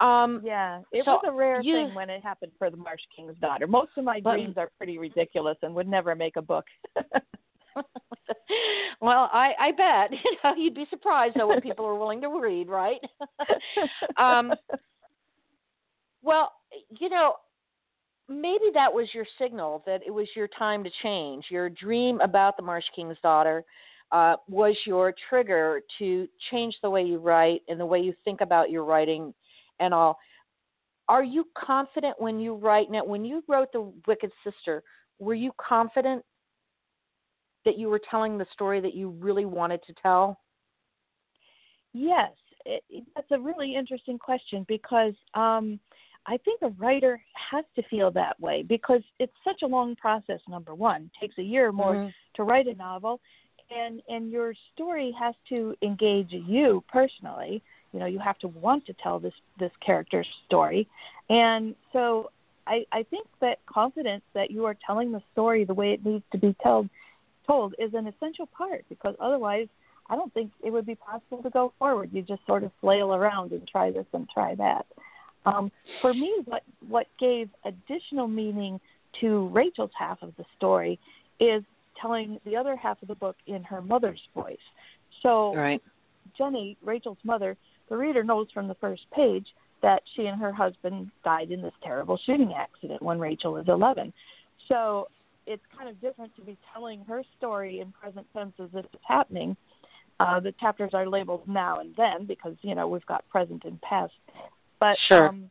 Um, 0.00 0.42
yeah, 0.44 0.80
it 0.92 1.04
so 1.06 1.12
was 1.12 1.24
a 1.26 1.32
rare 1.32 1.62
you, 1.62 1.74
thing 1.74 1.94
when 1.94 2.10
it 2.10 2.22
happened 2.22 2.52
for 2.58 2.70
the 2.70 2.76
Marsh 2.76 3.00
King's 3.14 3.36
daughter. 3.38 3.66
Most 3.66 3.92
of 3.96 4.04
my 4.04 4.20
but, 4.22 4.34
dreams 4.34 4.54
are 4.58 4.70
pretty 4.76 4.98
ridiculous 4.98 5.56
and 5.62 5.74
would 5.74 5.88
never 5.88 6.14
make 6.14 6.36
a 6.36 6.42
book. 6.42 6.66
well, 9.00 9.30
I, 9.32 9.52
I 9.58 9.72
bet 9.72 10.10
you 10.24 10.36
know 10.44 10.54
you'd 10.54 10.74
be 10.74 10.86
surprised 10.90 11.36
though 11.36 11.46
what 11.46 11.62
people 11.62 11.86
are 11.86 11.98
willing 11.98 12.20
to 12.20 12.28
read, 12.28 12.68
right? 12.68 13.00
um, 14.18 14.52
well, 16.22 16.52
you 16.98 17.08
know, 17.08 17.36
maybe 18.28 18.66
that 18.74 18.92
was 18.92 19.08
your 19.12 19.26
signal 19.38 19.82
that 19.86 20.00
it 20.06 20.10
was 20.10 20.28
your 20.34 20.48
time 20.48 20.82
to 20.84 20.90
change. 21.02 21.46
Your 21.50 21.70
dream 21.70 22.20
about 22.20 22.56
the 22.56 22.62
Marsh 22.62 22.84
King's 22.94 23.16
daughter 23.22 23.64
uh, 24.12 24.36
was 24.48 24.76
your 24.84 25.14
trigger 25.28 25.80
to 25.98 26.28
change 26.50 26.76
the 26.82 26.90
way 26.90 27.02
you 27.02 27.18
write 27.18 27.62
and 27.68 27.78
the 27.78 27.86
way 27.86 28.00
you 28.00 28.14
think 28.24 28.40
about 28.40 28.70
your 28.70 28.84
writing 28.84 29.34
and 29.80 29.92
all. 29.92 30.18
Are 31.08 31.24
you 31.24 31.46
confident 31.56 32.16
when 32.18 32.40
you 32.40 32.54
write 32.54 32.90
now? 32.90 33.04
When 33.04 33.24
you 33.24 33.42
wrote 33.48 33.68
The 33.72 33.92
Wicked 34.06 34.32
Sister, 34.42 34.82
were 35.18 35.34
you 35.34 35.52
confident 35.56 36.24
that 37.64 37.78
you 37.78 37.88
were 37.88 38.00
telling 38.10 38.38
the 38.38 38.46
story 38.52 38.80
that 38.80 38.94
you 38.94 39.10
really 39.10 39.44
wanted 39.44 39.82
to 39.84 39.94
tell? 40.00 40.40
Yes, 41.92 42.32
it, 42.64 42.82
that's 43.14 43.30
a 43.30 43.38
really 43.38 43.74
interesting 43.76 44.18
question 44.18 44.64
because 44.68 45.14
um, 45.34 45.78
I 46.26 46.38
think 46.38 46.60
a 46.62 46.68
writer 46.70 47.20
has 47.50 47.64
to 47.76 47.82
feel 47.88 48.10
that 48.12 48.38
way 48.40 48.62
because 48.62 49.02
it's 49.18 49.32
such 49.44 49.62
a 49.62 49.66
long 49.66 49.94
process. 49.96 50.40
Number 50.48 50.74
one, 50.74 51.02
it 51.02 51.20
takes 51.20 51.38
a 51.38 51.42
year 51.42 51.68
or 51.68 51.72
more 51.72 51.94
mm-hmm. 51.94 52.08
to 52.34 52.42
write 52.42 52.66
a 52.66 52.74
novel, 52.74 53.20
and 53.70 54.02
and 54.08 54.30
your 54.30 54.54
story 54.74 55.14
has 55.18 55.34
to 55.50 55.74
engage 55.82 56.32
you 56.32 56.82
personally. 56.92 57.62
You 57.92 58.00
know, 58.00 58.06
you 58.06 58.18
have 58.18 58.38
to 58.40 58.48
want 58.48 58.86
to 58.86 58.94
tell 59.02 59.18
this 59.18 59.34
this 59.58 59.72
character's 59.84 60.28
story, 60.46 60.88
and 61.30 61.74
so 61.92 62.30
I, 62.66 62.84
I 62.92 63.04
think 63.04 63.26
that 63.40 63.58
confidence 63.66 64.24
that 64.34 64.50
you 64.50 64.64
are 64.64 64.76
telling 64.86 65.12
the 65.12 65.22
story 65.32 65.64
the 65.64 65.74
way 65.74 65.92
it 65.92 66.04
needs 66.04 66.24
to 66.32 66.38
be 66.38 66.54
told 66.62 66.88
told 67.46 67.74
is 67.78 67.94
an 67.94 68.08
essential 68.08 68.46
part 68.46 68.84
because 68.88 69.14
otherwise 69.20 69.68
I 70.08 70.16
don't 70.16 70.32
think 70.34 70.50
it 70.64 70.70
would 70.70 70.86
be 70.86 70.96
possible 70.96 71.42
to 71.42 71.50
go 71.50 71.72
forward. 71.78 72.10
You 72.12 72.22
just 72.22 72.44
sort 72.46 72.64
of 72.64 72.72
flail 72.80 73.14
around 73.14 73.52
and 73.52 73.66
try 73.68 73.90
this 73.90 74.06
and 74.12 74.28
try 74.28 74.54
that. 74.56 74.86
Um, 75.46 75.70
for 76.02 76.12
me, 76.12 76.34
what 76.44 76.62
what 76.88 77.06
gave 77.18 77.48
additional 77.64 78.28
meaning 78.28 78.80
to 79.20 79.48
Rachel's 79.48 79.92
half 79.98 80.22
of 80.22 80.32
the 80.36 80.44
story 80.56 80.98
is 81.40 81.62
telling 82.00 82.38
the 82.44 82.56
other 82.56 82.76
half 82.76 83.00
of 83.00 83.08
the 83.08 83.14
book 83.14 83.36
in 83.46 83.62
her 83.64 83.80
mother's 83.80 84.20
voice. 84.34 84.58
So, 85.22 85.54
right. 85.54 85.82
Jenny, 86.36 86.76
Rachel's 86.84 87.18
mother, 87.24 87.56
the 87.88 87.96
reader 87.96 88.22
knows 88.22 88.48
from 88.52 88.68
the 88.68 88.74
first 88.74 89.02
page 89.14 89.46
that 89.82 90.02
she 90.14 90.26
and 90.26 90.38
her 90.40 90.52
husband 90.52 91.10
died 91.24 91.50
in 91.50 91.62
this 91.62 91.72
terrible 91.82 92.18
shooting 92.26 92.52
accident 92.56 93.00
when 93.00 93.18
Rachel 93.18 93.54
was 93.54 93.64
11. 93.68 94.12
So, 94.68 95.08
it's 95.46 95.62
kind 95.76 95.88
of 95.88 96.00
different 96.00 96.34
to 96.36 96.42
be 96.42 96.58
telling 96.74 97.00
her 97.04 97.22
story 97.38 97.80
in 97.80 97.92
present 97.92 98.26
tense 98.34 98.52
as 98.58 98.68
if 98.74 98.84
it's 98.92 99.04
happening. 99.06 99.56
Uh, 100.18 100.40
the 100.40 100.52
chapters 100.60 100.90
are 100.92 101.08
labeled 101.08 101.42
now 101.46 101.78
and 101.78 101.94
then 101.96 102.26
because 102.26 102.56
you 102.62 102.74
know 102.74 102.88
we've 102.88 103.06
got 103.06 103.26
present 103.28 103.62
and 103.64 103.80
past. 103.82 104.12
But 104.80 104.96
sure. 105.08 105.28
um, 105.28 105.50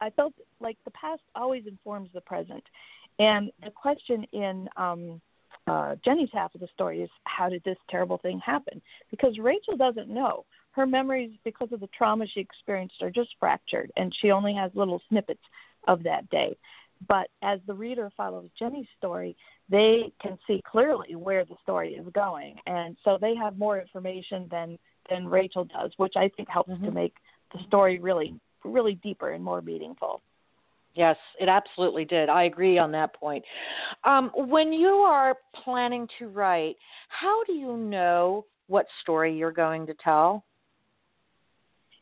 I 0.00 0.10
felt 0.10 0.34
like 0.60 0.76
the 0.84 0.90
past 0.92 1.22
always 1.34 1.66
informs 1.66 2.10
the 2.14 2.20
present, 2.20 2.64
and 3.18 3.50
the 3.62 3.70
question 3.70 4.24
in 4.32 4.68
um, 4.76 5.20
uh, 5.66 5.96
Jenny's 6.04 6.28
half 6.32 6.54
of 6.54 6.60
the 6.60 6.68
story 6.74 7.02
is 7.02 7.10
how 7.24 7.48
did 7.48 7.62
this 7.64 7.78
terrible 7.90 8.18
thing 8.18 8.40
happen? 8.44 8.80
Because 9.10 9.38
Rachel 9.38 9.76
doesn't 9.76 10.08
know. 10.08 10.44
Her 10.72 10.86
memories, 10.86 11.30
because 11.42 11.72
of 11.72 11.80
the 11.80 11.88
trauma 11.96 12.26
she 12.26 12.40
experienced, 12.40 13.00
are 13.00 13.10
just 13.10 13.30
fractured, 13.40 13.90
and 13.96 14.14
she 14.20 14.30
only 14.30 14.54
has 14.54 14.70
little 14.74 15.00
snippets 15.08 15.40
of 15.88 16.02
that 16.02 16.28
day. 16.30 16.56
But 17.08 17.28
as 17.42 17.60
the 17.66 17.74
reader 17.74 18.10
follows 18.16 18.48
Jenny's 18.58 18.86
story, 18.98 19.36
they 19.68 20.12
can 20.20 20.38
see 20.46 20.62
clearly 20.70 21.14
where 21.14 21.44
the 21.44 21.56
story 21.62 21.94
is 21.94 22.06
going, 22.12 22.56
and 22.66 22.96
so 23.04 23.18
they 23.20 23.34
have 23.34 23.58
more 23.58 23.80
information 23.80 24.48
than 24.50 24.78
than 25.08 25.28
Rachel 25.28 25.64
does, 25.64 25.92
which 25.98 26.14
I 26.16 26.28
think 26.36 26.48
helps 26.48 26.70
mm-hmm. 26.70 26.84
to 26.86 26.90
make 26.90 27.14
the 27.52 27.60
story 27.66 27.98
really 27.98 28.34
really 28.64 28.94
deeper 28.94 29.30
and 29.30 29.44
more 29.44 29.62
meaningful. 29.62 30.22
Yes, 30.94 31.16
it 31.38 31.48
absolutely 31.48 32.06
did. 32.06 32.30
I 32.30 32.44
agree 32.44 32.78
on 32.78 32.90
that 32.92 33.14
point. 33.14 33.44
Um, 34.04 34.30
when 34.34 34.72
you 34.72 34.88
are 34.88 35.36
planning 35.62 36.08
to 36.18 36.28
write, 36.28 36.76
how 37.08 37.44
do 37.44 37.52
you 37.52 37.76
know 37.76 38.46
what 38.66 38.86
story 39.02 39.36
you're 39.36 39.52
going 39.52 39.86
to 39.86 39.94
tell? 40.02 40.45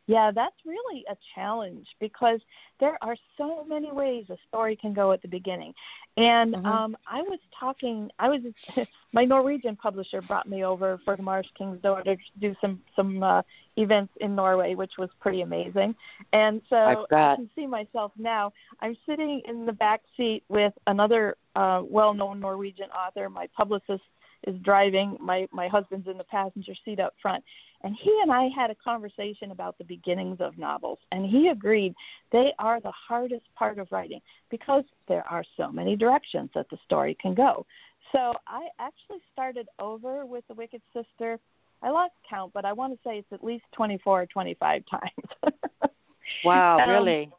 Yeah, 0.06 0.30
that's 0.34 0.56
really 0.66 1.04
a 1.10 1.16
challenge 1.34 1.86
because 1.98 2.40
there 2.78 2.98
are 3.00 3.16
so 3.38 3.64
many 3.64 3.90
ways 3.90 4.26
a 4.28 4.36
story 4.48 4.76
can 4.76 4.92
go 4.92 5.12
at 5.12 5.22
the 5.22 5.28
beginning. 5.28 5.72
And 6.16 6.54
mm-hmm. 6.54 6.66
um 6.66 6.96
I 7.06 7.22
was 7.22 7.38
talking 7.58 8.10
I 8.18 8.28
was 8.28 8.40
my 9.12 9.24
Norwegian 9.24 9.76
publisher 9.76 10.20
brought 10.20 10.48
me 10.48 10.64
over 10.64 11.00
for 11.04 11.16
the 11.16 11.22
Marsh 11.22 11.46
King's 11.56 11.80
daughter 11.80 12.16
to 12.16 12.22
do 12.38 12.54
some 12.60 12.82
some 12.94 13.22
uh 13.22 13.42
events 13.76 14.12
in 14.20 14.34
Norway 14.34 14.74
which 14.74 14.92
was 14.98 15.08
pretty 15.20 15.40
amazing. 15.40 15.94
And 16.32 16.60
so 16.68 16.76
I, 16.76 16.92
I 17.10 17.36
can 17.36 17.50
see 17.56 17.66
myself 17.66 18.12
now. 18.18 18.52
I'm 18.80 18.96
sitting 19.06 19.40
in 19.48 19.64
the 19.64 19.72
back 19.72 20.02
seat 20.16 20.42
with 20.48 20.74
another 20.86 21.36
uh 21.56 21.82
well-known 21.88 22.40
Norwegian 22.40 22.90
author, 22.90 23.30
my 23.30 23.48
publicist 23.56 24.02
is 24.46 24.56
driving, 24.62 25.16
my 25.20 25.46
my 25.52 25.68
husband's 25.68 26.08
in 26.08 26.18
the 26.18 26.24
passenger 26.24 26.74
seat 26.84 27.00
up 27.00 27.14
front 27.20 27.44
and 27.84 27.94
he 28.02 28.18
and 28.22 28.32
I 28.32 28.48
had 28.56 28.70
a 28.70 28.74
conversation 28.74 29.50
about 29.50 29.76
the 29.76 29.84
beginnings 29.84 30.38
of 30.40 30.56
novels, 30.56 30.98
and 31.12 31.26
he 31.26 31.48
agreed 31.48 31.94
they 32.32 32.52
are 32.58 32.80
the 32.80 32.90
hardest 32.90 33.44
part 33.54 33.78
of 33.78 33.88
writing 33.92 34.20
because 34.50 34.84
there 35.06 35.22
are 35.30 35.44
so 35.58 35.70
many 35.70 35.94
directions 35.94 36.48
that 36.54 36.66
the 36.70 36.78
story 36.86 37.14
can 37.20 37.34
go. 37.34 37.66
So 38.12 38.32
I 38.48 38.68
actually 38.80 39.18
started 39.32 39.68
over 39.78 40.24
with 40.24 40.44
The 40.48 40.54
Wicked 40.54 40.80
Sister. 40.94 41.38
I 41.82 41.90
lost 41.90 42.14
count, 42.28 42.54
but 42.54 42.64
I 42.64 42.72
want 42.72 42.94
to 42.94 42.98
say 43.06 43.18
it's 43.18 43.32
at 43.32 43.44
least 43.44 43.64
24 43.76 44.22
or 44.22 44.26
25 44.26 44.82
times. 44.90 45.52
wow, 46.44 46.78
um, 46.80 46.88
really? 46.88 47.30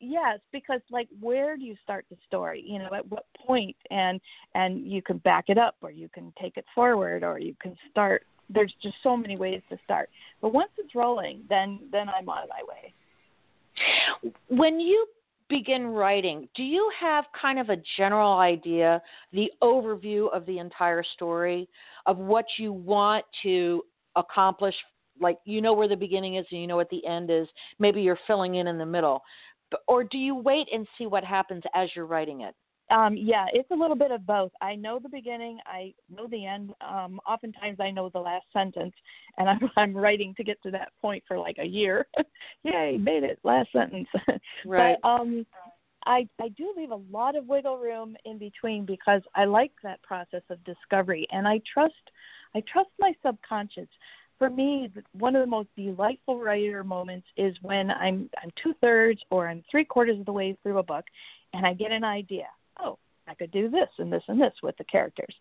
Yes, 0.00 0.38
because 0.52 0.80
like 0.90 1.08
where 1.20 1.56
do 1.56 1.64
you 1.64 1.76
start 1.82 2.06
the 2.10 2.16
story? 2.26 2.62
You 2.66 2.78
know, 2.78 2.90
at 2.94 3.08
what 3.10 3.26
point 3.46 3.76
and 3.90 4.20
and 4.54 4.86
you 4.86 5.02
can 5.02 5.18
back 5.18 5.46
it 5.48 5.58
up 5.58 5.76
or 5.82 5.90
you 5.90 6.08
can 6.08 6.32
take 6.40 6.56
it 6.56 6.64
forward 6.74 7.24
or 7.24 7.38
you 7.38 7.54
can 7.60 7.76
start 7.90 8.24
there's 8.50 8.72
just 8.82 8.96
so 9.02 9.16
many 9.16 9.36
ways 9.36 9.62
to 9.70 9.78
start. 9.84 10.08
But 10.40 10.52
once 10.52 10.70
it's 10.78 10.94
rolling, 10.94 11.42
then 11.48 11.80
then 11.92 12.08
I'm 12.08 12.28
on 12.28 12.48
my 12.48 12.62
way. 12.66 12.94
When 14.48 14.80
you 14.80 15.06
begin 15.48 15.86
writing, 15.86 16.48
do 16.54 16.62
you 16.62 16.90
have 17.00 17.24
kind 17.40 17.58
of 17.58 17.70
a 17.70 17.76
general 17.96 18.38
idea, 18.38 19.00
the 19.32 19.50
overview 19.62 20.32
of 20.32 20.44
the 20.46 20.58
entire 20.58 21.02
story 21.14 21.68
of 22.06 22.18
what 22.18 22.44
you 22.58 22.72
want 22.72 23.24
to 23.42 23.82
accomplish? 24.16 24.74
Like 25.20 25.38
you 25.44 25.60
know 25.60 25.72
where 25.72 25.88
the 25.88 25.96
beginning 25.96 26.36
is 26.36 26.46
and 26.50 26.60
you 26.60 26.66
know 26.66 26.76
what 26.76 26.90
the 26.90 27.04
end 27.06 27.30
is. 27.30 27.48
Maybe 27.78 28.02
you're 28.02 28.18
filling 28.26 28.56
in 28.56 28.68
in 28.68 28.78
the 28.78 28.86
middle, 28.86 29.22
or 29.86 30.04
do 30.04 30.18
you 30.18 30.34
wait 30.34 30.68
and 30.72 30.86
see 30.96 31.06
what 31.06 31.24
happens 31.24 31.62
as 31.74 31.88
you're 31.94 32.06
writing 32.06 32.42
it? 32.42 32.54
Um, 32.90 33.16
yeah, 33.16 33.46
it's 33.52 33.70
a 33.70 33.74
little 33.74 33.96
bit 33.96 34.10
of 34.10 34.26
both. 34.26 34.50
I 34.62 34.74
know 34.74 34.98
the 34.98 35.10
beginning, 35.10 35.58
I 35.66 35.92
know 36.08 36.26
the 36.26 36.46
end. 36.46 36.70
Um, 36.80 37.20
oftentimes, 37.28 37.78
I 37.80 37.90
know 37.90 38.08
the 38.08 38.18
last 38.18 38.46
sentence, 38.52 38.94
and 39.36 39.48
I'm, 39.48 39.58
I'm 39.76 39.94
writing 39.94 40.34
to 40.36 40.44
get 40.44 40.62
to 40.62 40.70
that 40.70 40.92
point 41.00 41.22
for 41.28 41.38
like 41.38 41.56
a 41.58 41.66
year. 41.66 42.06
Yay, 42.62 42.96
made 42.98 43.24
it! 43.24 43.38
Last 43.44 43.72
sentence. 43.72 44.08
Right. 44.64 44.96
but 45.02 45.08
um, 45.08 45.46
I 46.06 46.26
I 46.40 46.48
do 46.48 46.72
leave 46.76 46.90
a 46.90 47.00
lot 47.10 47.36
of 47.36 47.46
wiggle 47.46 47.78
room 47.78 48.16
in 48.24 48.38
between 48.38 48.86
because 48.86 49.22
I 49.34 49.44
like 49.44 49.72
that 49.82 50.02
process 50.02 50.42
of 50.50 50.62
discovery, 50.64 51.26
and 51.30 51.46
I 51.46 51.60
trust 51.72 51.94
I 52.54 52.62
trust 52.72 52.90
my 52.98 53.12
subconscious. 53.24 53.88
For 54.38 54.50
me, 54.50 54.90
one 55.12 55.34
of 55.34 55.40
the 55.40 55.50
most 55.50 55.68
delightful 55.76 56.40
writer 56.40 56.84
moments 56.84 57.26
is 57.36 57.56
when 57.62 57.90
I'm 57.90 58.30
I'm 58.42 58.50
two 58.62 58.74
thirds 58.80 59.20
or 59.30 59.48
I'm 59.48 59.64
three 59.70 59.84
quarters 59.84 60.20
of 60.20 60.26
the 60.26 60.32
way 60.32 60.56
through 60.62 60.78
a 60.78 60.82
book, 60.82 61.04
and 61.52 61.66
I 61.66 61.74
get 61.74 61.90
an 61.90 62.04
idea 62.04 62.46
oh, 62.80 62.98
I 63.26 63.34
could 63.34 63.50
do 63.50 63.68
this 63.68 63.88
and 63.98 64.12
this 64.12 64.22
and 64.28 64.40
this 64.40 64.54
with 64.62 64.76
the 64.78 64.84
characters. 64.84 65.34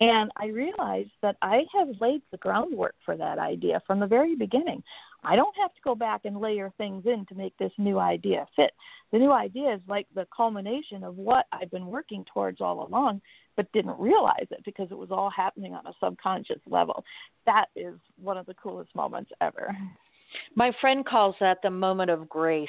And 0.00 0.30
I 0.36 0.46
realize 0.46 1.06
that 1.22 1.36
I 1.42 1.64
have 1.76 1.88
laid 2.00 2.22
the 2.30 2.38
groundwork 2.38 2.94
for 3.04 3.16
that 3.16 3.38
idea 3.38 3.82
from 3.86 4.00
the 4.00 4.06
very 4.06 4.34
beginning. 4.34 4.82
I 5.22 5.36
don't 5.36 5.54
have 5.60 5.74
to 5.74 5.80
go 5.82 5.94
back 5.94 6.22
and 6.24 6.40
layer 6.40 6.72
things 6.76 7.04
in 7.06 7.26
to 7.26 7.34
make 7.34 7.56
this 7.58 7.72
new 7.78 7.98
idea 7.98 8.46
fit. 8.56 8.72
The 9.12 9.18
new 9.18 9.32
idea 9.32 9.74
is 9.74 9.80
like 9.88 10.06
the 10.14 10.26
culmination 10.34 11.04
of 11.04 11.16
what 11.16 11.46
I've 11.52 11.70
been 11.70 11.86
working 11.86 12.24
towards 12.32 12.60
all 12.60 12.86
along, 12.86 13.20
but 13.56 13.70
didn't 13.72 13.98
realize 13.98 14.46
it 14.50 14.62
because 14.64 14.88
it 14.90 14.98
was 14.98 15.10
all 15.10 15.30
happening 15.30 15.74
on 15.74 15.86
a 15.86 15.92
subconscious 16.02 16.60
level. 16.66 17.04
That 17.46 17.66
is 17.76 17.94
one 18.20 18.36
of 18.36 18.46
the 18.46 18.54
coolest 18.54 18.94
moments 18.94 19.30
ever. 19.40 19.74
My 20.56 20.72
friend 20.80 21.04
calls 21.06 21.36
that 21.40 21.58
the 21.62 21.70
moment 21.70 22.10
of 22.10 22.28
grace. 22.28 22.68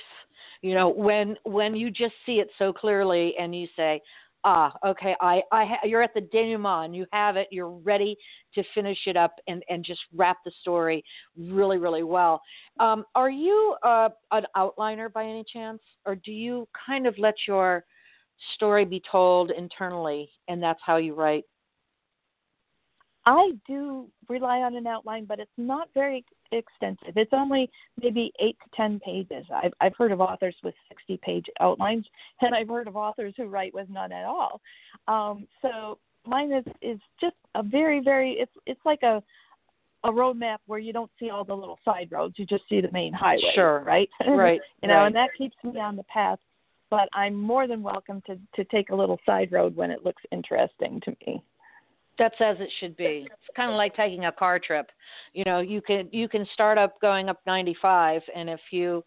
You 0.62 0.74
know, 0.74 0.90
when 0.90 1.36
when 1.44 1.76
you 1.76 1.90
just 1.90 2.14
see 2.26 2.40
it 2.40 2.50
so 2.58 2.72
clearly 2.72 3.34
and 3.40 3.56
you 3.56 3.68
say, 3.76 4.02
"Ah, 4.44 4.72
okay, 4.86 5.16
I 5.22 5.42
I 5.52 5.66
ha- 5.66 5.80
you're 5.84 6.04
at 6.04 6.14
the 6.14 6.22
denouement, 6.22 6.94
you 6.94 7.06
have 7.12 7.38
it, 7.38 7.48
you're 7.52 7.70
ready 7.70 8.18
to 8.54 8.64
finish 8.74 9.00
it 9.08 9.18
up 9.18 9.36
and 9.48 9.64
and 9.70 9.84
just 9.84 10.02
wrap 10.16 10.38
the 10.46 10.52
story 10.62 11.04
really 11.38 11.78
really 11.78 12.04
well." 12.04 12.42
Um, 12.80 13.06
are 13.16 13.30
you 13.30 13.76
uh, 13.84 14.10
an 14.32 14.46
outliner 14.56 15.12
by 15.12 15.26
any 15.26 15.44
chance, 15.52 15.82
or 16.06 16.16
do 16.16 16.32
you 16.32 16.68
kind 16.86 17.08
of 17.08 17.18
let 17.18 17.36
your 17.48 17.84
story 18.56 18.86
be 18.86 19.02
told 19.12 19.52
internally, 19.52 20.30
and 20.48 20.62
that's 20.62 20.80
how 20.86 20.98
you 20.98 21.14
write? 21.14 21.46
I 23.26 23.52
do 23.68 24.08
rely 24.30 24.60
on 24.60 24.76
an 24.76 24.86
outline, 24.86 25.26
but 25.26 25.40
it's 25.40 25.50
not 25.58 25.90
very 25.94 26.24
extensive. 26.52 27.14
It's 27.16 27.34
only 27.34 27.70
maybe 28.02 28.32
eight 28.40 28.56
to 28.64 28.70
ten 28.76 29.00
pages. 29.00 29.46
I've 29.52 29.74
I've 29.82 29.96
heard 29.98 30.12
of 30.12 30.22
authors 30.22 30.56
with 30.64 30.76
sixty 30.90 31.18
page 31.24 31.46
outlines, 31.60 32.06
and 32.42 32.54
I've 32.54 32.70
heard 32.70 32.88
of 32.88 32.96
authors 32.96 33.34
who 33.36 33.46
write 33.46 33.74
with 33.74 33.90
none 33.90 34.12
at 34.12 34.26
all. 34.26 34.62
Um, 35.08 35.48
so 35.62 35.98
mine 36.26 36.52
is 36.52 36.66
is 36.82 37.00
just 37.20 37.36
a 37.56 37.64
very 37.64 38.00
very 38.00 38.34
it's 38.34 38.52
it's 38.68 38.82
like 38.86 39.02
a 39.04 39.24
a 40.04 40.12
roadmap 40.12 40.58
where 40.68 40.78
you 40.78 40.94
don't 40.94 41.10
see 41.20 41.32
all 41.32 41.44
the 41.44 41.56
little 41.56 41.80
side 41.84 42.10
roads. 42.12 42.36
You 42.38 42.46
just 42.46 42.64
see 42.70 42.80
the 42.80 42.92
main 42.92 43.12
highway. 43.12 43.52
Sure. 43.56 43.84
Right. 43.84 44.10
Right. 44.28 44.62
you 44.84 44.88
know, 44.88 44.98
right. 44.98 45.08
and 45.08 45.16
that 45.16 45.30
keeps 45.36 45.56
me 45.64 45.80
on 45.80 45.96
the 45.96 46.04
path. 46.04 46.38
But 46.90 47.10
I'm 47.14 47.36
more 47.36 47.68
than 47.68 47.82
welcome 47.82 48.22
to 48.28 48.38
to 48.56 48.64
take 48.66 48.90
a 48.90 48.96
little 48.96 49.20
side 49.26 49.52
road 49.52 49.76
when 49.76 49.92
it 49.92 50.06
looks 50.06 50.24
interesting 50.32 51.02
to 51.06 51.16
me. 51.26 51.44
That's 52.18 52.36
as 52.40 52.58
it 52.60 52.70
should 52.80 52.96
be. 52.96 53.28
It's 53.30 53.56
kind 53.56 53.70
of 53.70 53.76
like 53.76 53.96
taking 53.96 54.26
a 54.26 54.32
car 54.32 54.60
trip. 54.60 54.90
You 55.34 55.44
know, 55.44 55.60
you 55.60 55.82
can 55.82 56.08
you 56.12 56.30
can 56.30 56.46
start 56.54 56.78
up 56.78 57.00
going 57.02 57.30
up 57.30 57.42
95, 57.46 58.22
and 58.34 58.50
if 58.50 58.62
you 58.72 59.04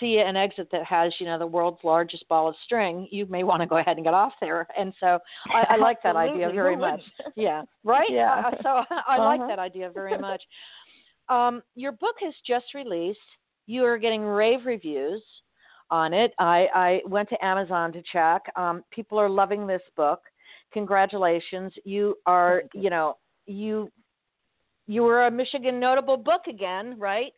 see 0.00 0.18
an 0.18 0.36
exit 0.36 0.68
that 0.72 0.84
has 0.84 1.12
you 1.18 1.26
know 1.26 1.38
the 1.38 1.46
world's 1.46 1.82
largest 1.82 2.26
ball 2.28 2.48
of 2.48 2.54
string, 2.64 3.08
you 3.10 3.26
may 3.26 3.42
want 3.42 3.60
to 3.60 3.66
go 3.66 3.78
ahead 3.78 3.96
and 3.96 4.04
get 4.04 4.14
off 4.14 4.32
there. 4.40 4.66
And 4.78 4.92
so 5.00 5.18
I, 5.52 5.74
I 5.74 5.76
like 5.76 6.02
that 6.02 6.16
idea 6.16 6.50
very 6.50 6.76
much. 6.76 7.00
Yeah, 7.36 7.62
right. 7.84 8.10
Yeah. 8.10 8.42
Uh, 8.46 8.50
so 8.62 8.68
I 8.68 9.16
uh-huh. 9.16 9.24
like 9.24 9.40
that 9.48 9.58
idea 9.58 9.90
very 9.90 10.16
much. 10.18 10.42
Um, 11.28 11.62
your 11.74 11.92
book 11.92 12.16
has 12.22 12.34
just 12.46 12.66
released. 12.74 13.18
You 13.66 13.84
are 13.84 13.98
getting 13.98 14.22
rave 14.22 14.60
reviews 14.64 15.22
on 15.90 16.12
it. 16.12 16.32
I, 16.38 16.66
I 16.74 17.00
went 17.06 17.28
to 17.30 17.44
Amazon 17.44 17.92
to 17.92 18.02
check. 18.12 18.42
Um, 18.56 18.84
people 18.90 19.18
are 19.18 19.28
loving 19.28 19.66
this 19.66 19.82
book 19.96 20.20
congratulations. 20.72 21.72
You 21.84 22.16
are, 22.26 22.62
you 22.74 22.90
know, 22.90 23.16
you 23.46 23.90
you 24.86 25.02
were 25.02 25.26
a 25.26 25.30
Michigan 25.30 25.78
notable 25.78 26.16
book 26.16 26.42
again, 26.48 26.98
right? 26.98 27.32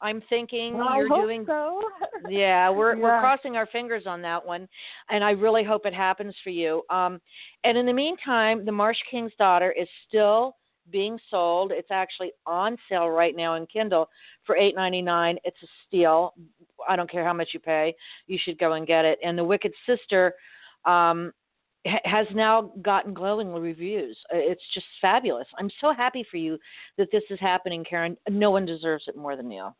I'm 0.00 0.22
thinking 0.28 0.76
well, 0.76 0.94
you're 0.96 1.08
doing 1.08 1.44
so. 1.46 1.82
Yeah, 2.28 2.70
we're 2.70 2.96
yeah. 2.96 3.02
we're 3.02 3.20
crossing 3.20 3.56
our 3.56 3.66
fingers 3.66 4.04
on 4.06 4.20
that 4.22 4.44
one 4.44 4.68
and 5.10 5.22
I 5.22 5.30
really 5.30 5.64
hope 5.64 5.86
it 5.86 5.94
happens 5.94 6.34
for 6.42 6.50
you. 6.50 6.82
Um 6.90 7.20
and 7.64 7.78
in 7.78 7.86
the 7.86 7.92
meantime, 7.92 8.64
The 8.64 8.72
Marsh 8.72 8.98
King's 9.10 9.32
Daughter 9.38 9.72
is 9.72 9.88
still 10.08 10.56
being 10.90 11.18
sold. 11.30 11.72
It's 11.72 11.90
actually 11.90 12.32
on 12.46 12.76
sale 12.88 13.08
right 13.08 13.34
now 13.36 13.54
in 13.54 13.66
Kindle 13.66 14.08
for 14.44 14.56
eight 14.56 14.74
ninety 14.74 15.02
nine. 15.02 15.38
It's 15.44 15.56
a 15.62 15.66
steal. 15.86 16.34
I 16.88 16.96
don't 16.96 17.10
care 17.10 17.24
how 17.24 17.32
much 17.32 17.48
you 17.52 17.60
pay. 17.60 17.94
You 18.26 18.38
should 18.42 18.58
go 18.58 18.74
and 18.74 18.86
get 18.86 19.04
it. 19.04 19.18
And 19.24 19.36
The 19.36 19.44
Wicked 19.44 19.72
Sister 19.86 20.34
um, 20.84 21.32
has 22.04 22.26
now 22.34 22.72
gotten 22.82 23.14
glowing 23.14 23.52
reviews. 23.52 24.16
It's 24.30 24.62
just 24.74 24.86
fabulous. 25.00 25.46
I'm 25.58 25.70
so 25.80 25.92
happy 25.92 26.26
for 26.30 26.36
you 26.36 26.58
that 26.98 27.08
this 27.12 27.22
is 27.30 27.38
happening, 27.40 27.84
Karen. 27.84 28.16
No 28.28 28.50
one 28.50 28.66
deserves 28.66 29.04
it 29.08 29.16
more 29.16 29.36
than 29.36 29.50
you. 29.50 29.70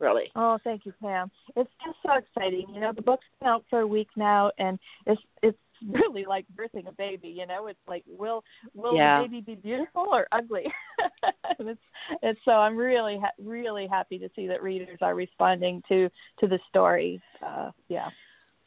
Really. 0.00 0.30
Oh, 0.36 0.58
thank 0.62 0.86
you, 0.86 0.92
Pam. 1.02 1.28
It's 1.56 1.70
just 1.84 1.98
so 2.06 2.12
exciting. 2.14 2.66
You 2.72 2.80
know, 2.80 2.92
the 2.92 3.02
book's 3.02 3.26
been 3.40 3.48
out 3.48 3.64
for 3.68 3.80
a 3.80 3.86
week 3.86 4.06
now, 4.14 4.52
and 4.56 4.78
it's 5.06 5.20
it's 5.42 5.58
really 5.88 6.24
like 6.24 6.46
birthing 6.54 6.88
a 6.88 6.92
baby. 6.92 7.28
You 7.28 7.46
know, 7.46 7.66
it's 7.66 7.78
like 7.86 8.04
will 8.06 8.44
will 8.74 8.96
yeah. 8.96 9.22
the 9.22 9.28
baby 9.28 9.40
be 9.40 9.54
beautiful 9.54 10.06
or 10.10 10.26
ugly? 10.32 10.64
and 11.58 11.68
it's 11.68 11.80
it's 12.22 12.40
so 12.44 12.52
I'm 12.52 12.76
really 12.76 13.18
ha- 13.18 13.32
really 13.38 13.86
happy 13.86 14.18
to 14.18 14.28
see 14.34 14.46
that 14.48 14.62
readers 14.62 14.98
are 15.02 15.14
responding 15.14 15.82
to 15.88 16.08
to 16.40 16.46
the 16.46 16.58
story. 16.68 17.20
Uh, 17.44 17.70
yeah. 17.88 18.08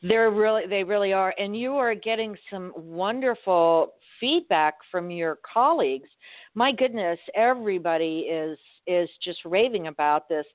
They're 0.03 0.31
really 0.31 0.63
they 0.67 0.83
really 0.83 1.13
are 1.13 1.33
and 1.37 1.55
you 1.55 1.73
are 1.73 1.93
getting 1.93 2.35
some 2.49 2.73
wonderful 2.75 3.93
feedback 4.21 4.75
from 4.89 5.11
your 5.11 5.39
colleagues. 5.51 6.07
My 6.53 6.71
goodness, 6.71 7.19
everybody 7.35 8.27
is 8.31 8.57
is 8.87 9.09
just 9.23 9.39
raving 9.45 9.87
about 9.87 10.29
this. 10.29 10.45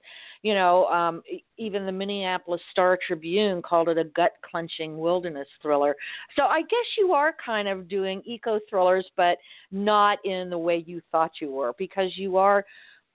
You 0.42 0.54
know, 0.54 0.86
um, 0.86 1.22
even 1.58 1.84
the 1.84 1.92
Minneapolis 1.92 2.60
Star 2.70 2.98
Tribune 3.06 3.60
called 3.62 3.88
it 3.88 3.98
a 3.98 4.04
gut 4.04 4.32
clenching 4.48 4.98
wilderness 4.98 5.48
thriller. 5.60 5.94
So 6.36 6.44
I 6.44 6.60
guess 6.62 6.86
you 6.96 7.12
are 7.12 7.34
kind 7.44 7.68
of 7.68 7.88
doing 7.88 8.22
eco 8.24 8.60
thrillers, 8.70 9.08
but 9.16 9.38
not 9.70 10.18
in 10.24 10.48
the 10.48 10.58
way 10.58 10.82
you 10.86 11.02
thought 11.12 11.32
you 11.40 11.52
were, 11.52 11.74
because 11.78 12.16
you 12.16 12.36
are. 12.36 12.64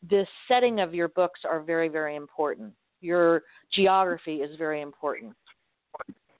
The 0.09 0.25
setting 0.47 0.79
of 0.79 0.95
your 0.95 1.09
books 1.09 1.41
are 1.47 1.61
very, 1.61 1.87
very 1.87 2.15
important. 2.15 2.73
Your 3.01 3.43
geography 3.71 4.37
is 4.37 4.57
very 4.57 4.81
important. 4.81 5.35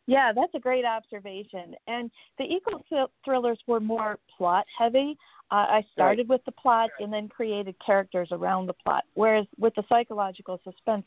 Yeah, 0.08 0.32
that's 0.34 0.54
a 0.56 0.60
great 0.60 0.86
observation. 0.86 1.76
And 1.88 2.12
the 2.38 2.46
eco 2.46 2.84
thrillers 3.24 3.60
were 3.68 3.80
more 3.80 4.18
plot 4.38 4.66
heavy. 4.78 5.18
Uh, 5.52 5.68
I 5.68 5.86
started 5.92 6.30
with 6.30 6.42
the 6.46 6.52
plot 6.54 6.90
and 7.00 7.12
then 7.12 7.28
created 7.28 7.76
characters 7.86 8.30
around 8.32 8.68
the 8.68 8.74
plot. 8.74 9.04
Whereas 9.16 9.46
with 9.60 9.76
the 9.76 9.84
psychological 9.90 10.62
suspense, 10.64 11.04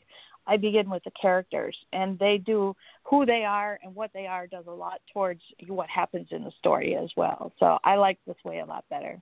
I 0.47 0.57
begin 0.57 0.89
with 0.89 1.03
the 1.03 1.11
characters, 1.19 1.75
and 1.91 2.19
they 2.19 2.37
do 2.37 2.75
who 3.03 3.25
they 3.25 3.43
are 3.43 3.79
and 3.83 3.95
what 3.95 4.11
they 4.13 4.27
are 4.27 4.45
does 4.45 4.65
a 4.67 4.71
lot 4.71 5.01
towards 5.11 5.41
what 5.67 5.89
happens 5.89 6.27
in 6.29 6.43
the 6.43 6.51
story 6.59 6.95
as 6.95 7.09
well. 7.17 7.51
So 7.59 7.79
I 7.83 7.95
like 7.95 8.19
this 8.27 8.35
way 8.45 8.59
a 8.59 8.65
lot 8.65 8.85
better. 8.89 9.19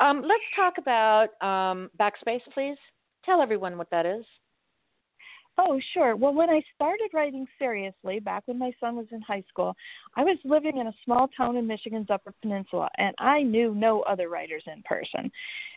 Um, 0.00 0.22
let's 0.22 0.42
talk 0.56 0.78
about 0.78 1.28
um, 1.42 1.90
backspace, 2.00 2.40
please. 2.54 2.78
Tell 3.26 3.42
everyone 3.42 3.76
what 3.76 3.90
that 3.90 4.06
is. 4.06 4.24
Oh, 5.56 5.80
sure. 5.92 6.16
Well, 6.16 6.34
when 6.34 6.50
I 6.50 6.60
started 6.74 7.10
writing 7.12 7.46
seriously, 7.58 8.18
back 8.18 8.42
when 8.46 8.58
my 8.58 8.72
son 8.80 8.96
was 8.96 9.06
in 9.12 9.20
high 9.20 9.44
school, 9.48 9.76
I 10.16 10.24
was 10.24 10.36
living 10.44 10.78
in 10.78 10.88
a 10.88 10.94
small 11.04 11.28
town 11.36 11.56
in 11.56 11.66
Michigan's 11.66 12.10
Upper 12.10 12.32
Peninsula, 12.42 12.88
and 12.98 13.14
I 13.18 13.42
knew 13.42 13.72
no 13.74 14.02
other 14.02 14.28
writers 14.28 14.64
in 14.66 14.82
person. 14.82 15.30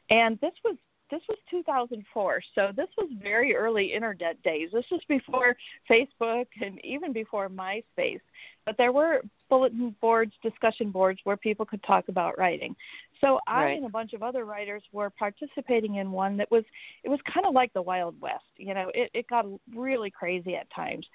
And 0.10 0.40
this 0.40 0.54
was 0.64 0.78
this 1.10 1.22
was 1.30 1.38
2004, 1.50 2.42
so 2.54 2.72
this 2.76 2.90
was 2.98 3.10
very 3.22 3.56
early 3.56 3.94
internet 3.94 4.42
days. 4.44 4.70
This 4.74 4.84
was 4.92 5.00
before 5.08 5.56
Facebook 5.90 6.48
and 6.62 6.84
even 6.84 7.14
before 7.14 7.48
MySpace. 7.48 8.20
But 8.66 8.76
there 8.78 8.92
were 8.92 9.22
bulletin 9.50 9.96
boards, 10.02 10.34
discussion 10.44 10.92
boards 10.92 11.20
where 11.24 11.38
people 11.38 11.66
could 11.66 11.84
talk 11.84 12.08
about 12.08 12.38
writing. 12.38 12.76
So 13.22 13.40
I 13.48 13.64
right. 13.64 13.78
and 13.78 13.86
a 13.86 13.90
bunch 13.90 14.14
of 14.14 14.22
other 14.22 14.46
writers 14.46 14.84
were 14.92 15.10
participating 15.10 15.96
in 15.96 16.12
one 16.12 16.38
that 16.38 16.50
was 16.52 16.64
it 17.04 17.10
was 17.10 17.20
kind 17.32 17.46
of 17.46 17.54
like 17.54 17.74
the 17.74 17.82
Wild 17.82 18.20
West. 18.22 18.44
You 18.58 18.74
know, 18.74 18.92
it, 18.94 19.10
it 19.14 19.28
got 19.28 19.46
really 19.76 20.12
crazy 20.12 20.56
at 20.56 20.72
times. 20.72 21.06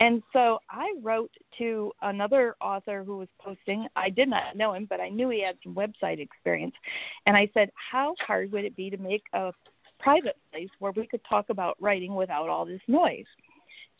And 0.00 0.22
so 0.32 0.58
I 0.70 0.94
wrote 1.02 1.30
to 1.58 1.92
another 2.02 2.56
author 2.60 3.04
who 3.04 3.18
was 3.18 3.28
posting. 3.40 3.86
I 3.96 4.10
did 4.10 4.28
not 4.28 4.56
know 4.56 4.74
him, 4.74 4.86
but 4.88 5.00
I 5.00 5.08
knew 5.08 5.28
he 5.28 5.44
had 5.44 5.56
some 5.62 5.74
website 5.74 6.20
experience. 6.20 6.74
And 7.26 7.36
I 7.36 7.48
said, 7.54 7.70
How 7.74 8.14
hard 8.26 8.52
would 8.52 8.64
it 8.64 8.76
be 8.76 8.90
to 8.90 8.96
make 8.96 9.22
a 9.32 9.52
private 10.00 10.36
place 10.52 10.70
where 10.80 10.92
we 10.92 11.06
could 11.06 11.20
talk 11.28 11.46
about 11.48 11.76
writing 11.80 12.14
without 12.14 12.48
all 12.48 12.64
this 12.64 12.80
noise? 12.88 13.26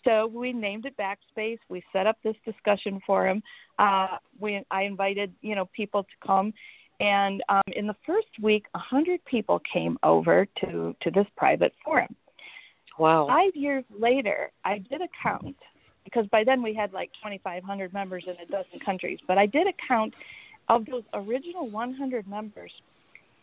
So 0.04 0.26
we 0.26 0.52
named 0.52 0.86
it 0.86 0.94
Backspace. 0.96 1.58
We 1.68 1.82
set 1.92 2.06
up 2.06 2.16
this 2.24 2.36
discussion 2.44 3.00
forum. 3.06 3.42
Uh, 3.78 4.18
we 4.38 4.64
I 4.70 4.82
invited 4.82 5.32
you 5.40 5.54
know 5.54 5.66
people 5.66 6.02
to 6.02 6.26
come, 6.26 6.52
and 7.00 7.42
um, 7.48 7.62
in 7.74 7.86
the 7.86 7.96
first 8.06 8.28
week, 8.40 8.66
a 8.74 8.78
hundred 8.78 9.24
people 9.24 9.60
came 9.72 9.98
over 10.02 10.46
to 10.60 10.94
to 11.00 11.10
this 11.10 11.26
private 11.36 11.72
forum. 11.84 12.14
Wow! 12.98 13.26
Five 13.26 13.54
years 13.54 13.84
later, 13.96 14.50
I 14.64 14.78
did 14.78 15.02
a 15.02 15.08
count 15.22 15.56
because 16.04 16.26
by 16.28 16.44
then 16.44 16.62
we 16.62 16.74
had 16.74 16.92
like 16.92 17.10
2,500 17.22 17.92
members 17.92 18.24
in 18.26 18.34
a 18.42 18.50
dozen 18.50 18.78
countries. 18.84 19.18
But 19.26 19.38
I 19.38 19.46
did 19.46 19.66
a 19.66 19.72
count 19.86 20.14
of 20.68 20.84
those 20.86 21.04
original 21.14 21.68
100 21.70 22.28
members. 22.28 22.72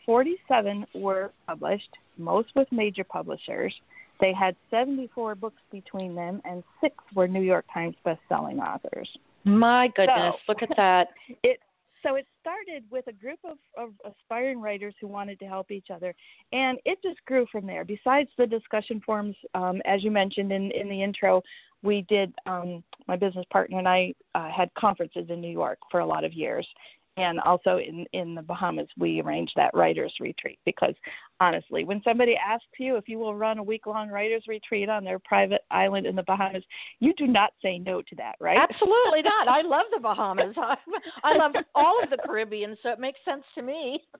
47 0.06 0.86
were 0.94 1.32
published, 1.46 1.90
most 2.18 2.48
with 2.56 2.68
major 2.72 3.04
publishers. 3.04 3.74
They 4.20 4.32
had 4.32 4.56
74 4.70 5.34
books 5.34 5.62
between 5.70 6.14
them, 6.14 6.40
and 6.44 6.62
six 6.80 6.94
were 7.14 7.26
New 7.26 7.42
York 7.42 7.64
Times 7.72 7.96
best-selling 8.04 8.60
authors. 8.60 9.08
My 9.44 9.88
goodness, 9.96 10.34
so, 10.46 10.52
look 10.52 10.62
at 10.62 10.70
that! 10.76 11.08
It 11.42 11.60
so 12.02 12.14
it 12.14 12.26
started 12.40 12.84
with 12.90 13.06
a 13.08 13.12
group 13.12 13.38
of, 13.44 13.58
of 13.76 13.90
aspiring 14.10 14.58
writers 14.58 14.94
who 15.00 15.06
wanted 15.06 15.38
to 15.40 15.46
help 15.46 15.70
each 15.70 15.88
other, 15.92 16.14
and 16.52 16.78
it 16.86 16.98
just 17.02 17.22
grew 17.26 17.46
from 17.52 17.66
there. 17.66 17.84
Besides 17.84 18.30
the 18.38 18.46
discussion 18.46 19.02
forums, 19.04 19.36
um, 19.54 19.82
as 19.84 20.02
you 20.02 20.10
mentioned 20.10 20.50
in 20.52 20.70
in 20.70 20.88
the 20.88 21.02
intro, 21.02 21.42
we 21.82 22.02
did. 22.08 22.32
Um, 22.46 22.82
my 23.06 23.16
business 23.16 23.46
partner 23.50 23.78
and 23.78 23.88
I 23.88 24.14
uh, 24.34 24.50
had 24.50 24.72
conferences 24.74 25.26
in 25.30 25.40
New 25.40 25.50
York 25.50 25.78
for 25.90 26.00
a 26.00 26.06
lot 26.06 26.24
of 26.24 26.32
years, 26.32 26.66
and 27.16 27.40
also 27.40 27.78
in 27.78 28.06
in 28.12 28.34
the 28.34 28.42
Bahamas 28.42 28.88
we 28.98 29.20
arranged 29.20 29.52
that 29.56 29.72
writers 29.74 30.12
retreat 30.20 30.58
because 30.64 30.94
honestly 31.40 31.84
when 31.84 32.00
somebody 32.02 32.36
asks 32.36 32.66
you 32.78 32.96
if 32.96 33.08
you 33.08 33.18
will 33.18 33.34
run 33.34 33.58
a 33.58 33.62
week 33.62 33.86
long 33.86 34.08
writers 34.08 34.44
retreat 34.46 34.88
on 34.88 35.04
their 35.04 35.18
private 35.18 35.62
island 35.70 36.06
in 36.06 36.14
the 36.14 36.22
Bahamas 36.22 36.62
you 37.00 37.12
do 37.14 37.26
not 37.26 37.52
say 37.62 37.78
no 37.78 38.02
to 38.02 38.16
that 38.16 38.36
right? 38.40 38.58
Absolutely 38.58 39.22
not. 39.22 39.48
I 39.48 39.62
love 39.62 39.86
the 39.92 40.00
Bahamas. 40.00 40.54
I, 40.56 40.76
I 41.24 41.36
love 41.36 41.52
all 41.74 42.02
of 42.02 42.10
the 42.10 42.18
Caribbean 42.24 42.76
so 42.82 42.90
it 42.90 43.00
makes 43.00 43.18
sense 43.24 43.44
to 43.54 43.62
me. 43.62 44.00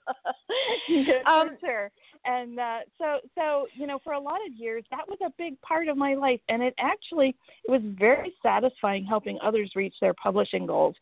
Um, 1.27 1.57
sure. 1.61 1.91
And 2.25 2.59
uh, 2.59 2.79
so 2.99 3.19
so 3.35 3.67
you 3.75 3.87
know 3.87 3.99
for 4.03 4.15
a 4.15 4.21
lot 4.21 4.39
of 4.47 4.55
years 4.55 4.85
that 4.91 5.07
was 5.09 5.19
a 5.25 5.31
big 5.39 5.61
part 5.63 5.89
of 5.89 5.97
my 5.97 6.15
life. 6.15 6.41
And 6.49 6.63
it 6.63 6.75
actually 6.79 7.37
it 7.65 7.71
was 7.71 7.81
very 7.99 8.33
satisfying 8.43 9.05
helping 9.05 9.39
others 9.43 9.73
reach 9.77 9.95
their 10.01 10.15
publishing 10.15 10.67
goals 10.67 10.97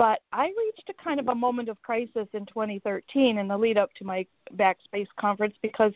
but 0.00 0.20
I 0.32 0.44
reached 0.44 0.88
a 0.88 1.04
kind 1.04 1.20
of 1.20 1.28
a 1.28 1.34
moment 1.34 1.68
of 1.68 1.78
crisis 1.82 2.26
in 2.32 2.46
2013 2.46 3.36
in 3.36 3.48
the 3.48 3.58
lead 3.58 3.76
up 3.76 3.90
to 3.98 4.04
my 4.06 4.24
Backspace 4.56 5.06
conference 5.20 5.52
because 5.60 5.92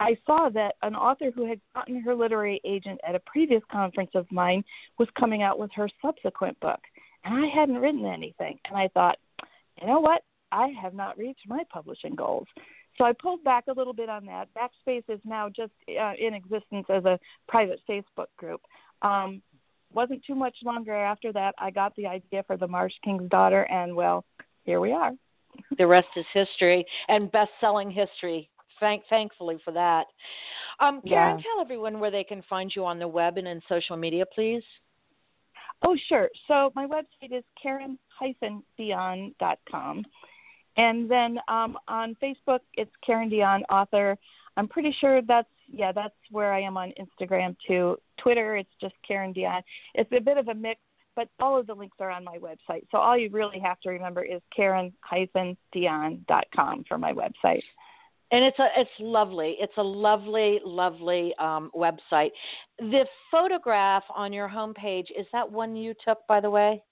I 0.00 0.16
saw 0.26 0.48
that 0.48 0.74
an 0.82 0.96
author 0.96 1.30
who 1.32 1.48
had 1.48 1.60
gotten 1.72 2.00
her 2.00 2.16
literary 2.16 2.60
agent 2.64 2.98
at 3.08 3.14
a 3.14 3.20
previous 3.20 3.62
conference 3.70 4.10
of 4.16 4.26
mine 4.32 4.64
was 4.98 5.06
coming 5.16 5.44
out 5.44 5.60
with 5.60 5.70
her 5.76 5.88
subsequent 6.02 6.58
book. 6.58 6.80
And 7.24 7.44
I 7.44 7.46
hadn't 7.46 7.76
written 7.76 8.04
anything. 8.04 8.58
And 8.64 8.76
I 8.76 8.88
thought, 8.88 9.18
you 9.80 9.86
know 9.86 10.00
what? 10.00 10.22
I 10.50 10.72
have 10.82 10.94
not 10.94 11.16
reached 11.16 11.46
my 11.46 11.62
publishing 11.72 12.16
goals. 12.16 12.48
So 12.98 13.04
I 13.04 13.12
pulled 13.12 13.44
back 13.44 13.66
a 13.68 13.72
little 13.72 13.94
bit 13.94 14.08
on 14.08 14.26
that. 14.26 14.48
Backspace 14.58 15.04
is 15.08 15.20
now 15.24 15.48
just 15.48 15.72
uh, 15.88 16.14
in 16.18 16.34
existence 16.34 16.86
as 16.88 17.04
a 17.04 17.20
private 17.46 17.78
Facebook 17.88 18.26
group. 18.36 18.62
Um, 19.02 19.42
wasn't 19.94 20.24
too 20.24 20.34
much 20.34 20.56
longer 20.64 20.94
after 20.94 21.32
that, 21.32 21.54
I 21.58 21.70
got 21.70 21.94
the 21.96 22.06
idea 22.06 22.42
for 22.46 22.56
the 22.56 22.68
Marsh 22.68 22.94
King's 23.02 23.28
Daughter, 23.30 23.62
and 23.62 23.94
well, 23.94 24.24
here 24.64 24.80
we 24.80 24.92
are. 24.92 25.12
the 25.78 25.86
rest 25.86 26.08
is 26.16 26.24
history 26.32 26.84
and 27.08 27.30
best-selling 27.32 27.90
history. 27.90 28.48
Thank, 28.80 29.04
thankfully 29.08 29.58
for 29.64 29.70
that. 29.72 30.06
Um, 30.80 31.00
Karen, 31.06 31.38
yeah. 31.38 31.42
tell 31.42 31.60
everyone 31.60 32.00
where 32.00 32.10
they 32.10 32.24
can 32.24 32.42
find 32.48 32.72
you 32.74 32.84
on 32.84 32.98
the 32.98 33.06
web 33.06 33.38
and 33.38 33.46
in 33.46 33.60
social 33.68 33.96
media, 33.96 34.24
please. 34.34 34.64
Oh, 35.82 35.96
sure. 36.08 36.28
So 36.48 36.72
my 36.74 36.86
website 36.86 37.36
is 37.36 37.44
karen-dionne.com. 37.62 40.04
And 40.76 41.08
then 41.08 41.38
um, 41.46 41.78
on 41.86 42.16
Facebook, 42.22 42.58
it's 42.74 42.90
Karen 43.06 43.30
Dionne 43.30 43.62
Author. 43.70 44.18
I'm 44.56 44.66
pretty 44.66 44.92
sure 45.00 45.22
that's 45.22 45.46
yeah, 45.68 45.92
that's 45.92 46.16
where 46.30 46.52
I 46.52 46.62
am 46.62 46.76
on 46.76 46.92
Instagram 47.00 47.56
too. 47.66 47.96
Twitter, 48.18 48.56
it's 48.56 48.70
just 48.80 48.94
Karen 49.06 49.32
Dionne. 49.34 49.62
It's 49.94 50.10
a 50.12 50.20
bit 50.20 50.38
of 50.38 50.48
a 50.48 50.54
mix, 50.54 50.80
but 51.16 51.28
all 51.40 51.58
of 51.58 51.66
the 51.66 51.74
links 51.74 51.96
are 52.00 52.10
on 52.10 52.22
my 52.24 52.38
website. 52.38 52.86
So 52.90 52.98
all 52.98 53.16
you 53.16 53.30
really 53.30 53.60
have 53.60 53.80
to 53.80 53.88
remember 53.90 54.24
is 54.24 54.42
Karen-Dionne.com 54.54 56.84
for 56.88 56.98
my 56.98 57.12
website. 57.12 57.62
And 58.32 58.42
it's 58.44 58.58
a 58.58 58.66
it's 58.76 58.90
lovely. 58.98 59.56
It's 59.60 59.76
a 59.76 59.82
lovely, 59.82 60.58
lovely 60.64 61.34
um, 61.38 61.70
website. 61.74 62.30
The 62.78 63.04
photograph 63.30 64.02
on 64.14 64.32
your 64.32 64.48
homepage 64.48 65.10
is 65.16 65.26
that 65.32 65.50
one 65.50 65.76
you 65.76 65.94
took, 66.04 66.26
by 66.26 66.40
the 66.40 66.50
way? 66.50 66.82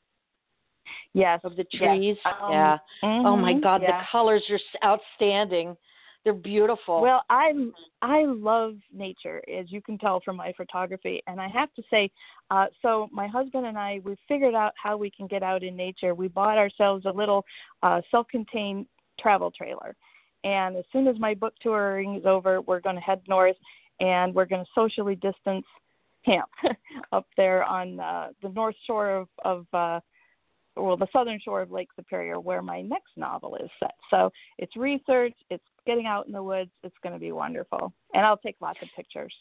Yes. 1.15 1.41
Of 1.43 1.57
the 1.57 1.65
trees. 1.65 2.17
Yes. 2.25 2.35
Um, 2.41 2.53
yeah. 2.53 2.79
Mm-hmm, 3.03 3.27
oh 3.27 3.37
my 3.37 3.55
God, 3.55 3.83
yeah. 3.83 4.01
the 4.01 4.07
colors 4.13 4.45
are 4.51 4.61
outstanding. 4.85 5.77
They're 6.25 6.33
beautiful. 6.33 7.01
Well, 7.01 7.25
I 7.31 7.53
I 8.01 8.25
love 8.25 8.77
nature, 8.93 9.43
as 9.53 9.73
you 9.73 9.81
can 9.81 9.99
tell 9.99 10.21
from 10.21 10.37
my 10.37 10.53
photography, 10.57 11.21
and 11.27 11.41
I 11.41 11.49
have 11.49 11.75
to 11.75 11.83
say, 11.91 12.11
uh, 12.51 12.67
so 12.81 13.09
my 13.13 13.27
husband 13.27 13.67
and 13.67 13.77
I 13.77 14.01
we 14.05 14.17
figured 14.29 14.55
out 14.55 14.73
how 14.81 14.97
we 14.97 15.11
can 15.11 15.27
get 15.27 15.43
out 15.43 15.65
in 15.65 15.77
nature. 15.77 16.15
We 16.15 16.29
bought 16.29 16.59
ourselves 16.59 17.07
a 17.07 17.11
little 17.11 17.45
uh, 17.83 18.03
self-contained 18.11 18.87
travel 19.19 19.51
trailer, 19.51 19.97
and 20.45 20.77
as 20.77 20.85
soon 20.93 21.09
as 21.09 21.19
my 21.19 21.35
book 21.35 21.55
touring 21.61 22.15
is 22.15 22.25
over, 22.25 22.61
we're 22.61 22.81
going 22.81 22.97
to 22.97 23.03
head 23.03 23.21
north, 23.27 23.57
and 23.99 24.33
we're 24.33 24.47
going 24.47 24.65
to 24.65 24.71
socially 24.77 25.17
distance 25.17 25.67
camp 26.25 26.49
up 27.13 27.27
there 27.37 27.65
on 27.65 27.99
uh, 27.99 28.29
the 28.43 28.49
north 28.51 28.77
shore 28.87 29.11
of 29.11 29.29
of 29.45 29.67
uh, 29.73 29.99
well, 30.77 30.97
the 30.97 31.09
southern 31.13 31.39
shore 31.41 31.63
of 31.63 31.71
Lake 31.71 31.89
Superior, 31.97 32.41
where 32.41 32.63
my 32.63 32.81
next 32.81 33.11
novel 33.17 33.57
is 33.57 33.71
set. 33.79 33.95
So 34.11 34.31
it's 34.59 34.77
research, 34.77 35.35
it's 35.51 35.65
getting 35.87 36.07
out 36.07 36.27
in 36.27 36.33
the 36.33 36.43
woods. 36.43 36.71
It's 36.83 36.97
going 37.03 37.15
to 37.15 37.19
be 37.19 37.33
wonderful, 37.33 37.93
and 38.15 38.25
I'll 38.25 38.39
take 38.39 38.57
lots 38.61 38.79
of 38.83 38.89
pictures. 38.97 39.35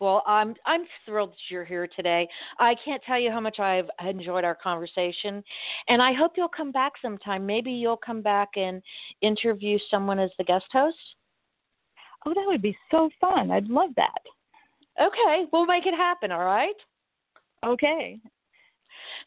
Well, 0.00 0.22
I'm 0.26 0.54
I'm 0.66 0.82
thrilled 1.06 1.30
that 1.30 1.50
you're 1.50 1.64
here 1.64 1.86
today. 1.86 2.28
I 2.58 2.74
can't 2.84 3.02
tell 3.04 3.18
you 3.18 3.30
how 3.30 3.40
much 3.40 3.58
I've 3.58 3.88
enjoyed 4.04 4.44
our 4.44 4.54
conversation, 4.54 5.42
and 5.88 6.02
I 6.02 6.12
hope 6.12 6.32
you'll 6.36 6.48
come 6.48 6.72
back 6.72 6.92
sometime. 7.00 7.46
Maybe 7.46 7.70
you'll 7.70 7.96
come 7.96 8.20
back 8.20 8.50
and 8.56 8.82
interview 9.22 9.78
someone 9.90 10.18
as 10.18 10.30
the 10.36 10.44
guest 10.44 10.66
host. 10.72 10.96
Oh, 12.26 12.34
that 12.34 12.44
would 12.46 12.62
be 12.62 12.76
so 12.90 13.08
fun. 13.20 13.50
I'd 13.50 13.68
love 13.68 13.90
that. 13.96 14.20
Okay, 15.00 15.44
we'll 15.52 15.66
make 15.66 15.86
it 15.86 15.94
happen, 15.94 16.32
all 16.32 16.44
right? 16.44 16.74
Okay. 17.64 18.18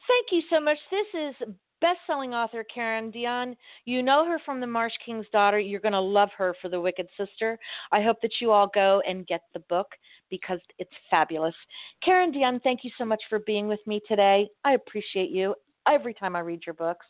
Thank 0.08 0.28
you 0.32 0.42
so 0.50 0.60
much. 0.60 0.78
This 0.92 1.08
is 1.14 1.54
best-selling 1.82 2.34
author 2.34 2.64
Karen 2.64 3.12
Dionne. 3.12 3.56
You 3.86 4.02
know 4.02 4.26
her 4.26 4.40
from 4.46 4.60
The 4.60 4.68
Marsh 4.68 4.94
King's 5.06 5.28
Daughter. 5.32 5.60
You're 5.60 5.80
going 5.80 5.92
to 5.94 6.00
love 6.00 6.30
her 6.38 6.56
for 6.62 6.70
The 6.70 6.82
Wicked 6.82 7.08
Sister. 7.18 7.58
I 7.92 8.02
hope 8.02 8.18
that 8.22 8.34
you 8.42 8.52
all 8.52 8.70
go 8.74 9.02
and 9.08 9.28
get 9.28 9.42
the 9.54 9.60
book 9.62 9.88
because 10.30 10.60
it's 10.80 10.92
fabulous. 11.10 11.56
Karen 12.04 12.32
Dionne, 12.32 12.62
thank 12.64 12.84
you 12.84 12.92
so 12.98 13.06
much 13.06 13.22
for 13.30 13.40
being 13.40 13.68
with 13.68 13.80
me 13.86 14.02
today. 14.08 14.48
I 14.64 14.74
appreciate 14.74 15.30
you 15.30 15.56
every 15.88 16.14
time 16.14 16.36
I 16.36 16.40
read 16.40 16.62
your 16.66 16.76
books. 16.76 17.06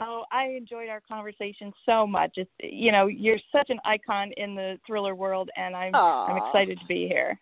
Oh, 0.00 0.24
I 0.30 0.44
enjoyed 0.56 0.88
our 0.88 1.00
conversation 1.00 1.72
so 1.84 2.06
much. 2.06 2.32
It's 2.36 2.50
you 2.60 2.92
know, 2.92 3.06
you're 3.06 3.38
such 3.50 3.68
an 3.68 3.80
icon 3.84 4.30
in 4.36 4.54
the 4.54 4.78
thriller 4.86 5.16
world 5.16 5.50
and 5.56 5.74
I'm 5.74 5.92
Aww. 5.92 6.30
I'm 6.30 6.36
excited 6.36 6.78
to 6.78 6.86
be 6.86 7.08
here. 7.08 7.40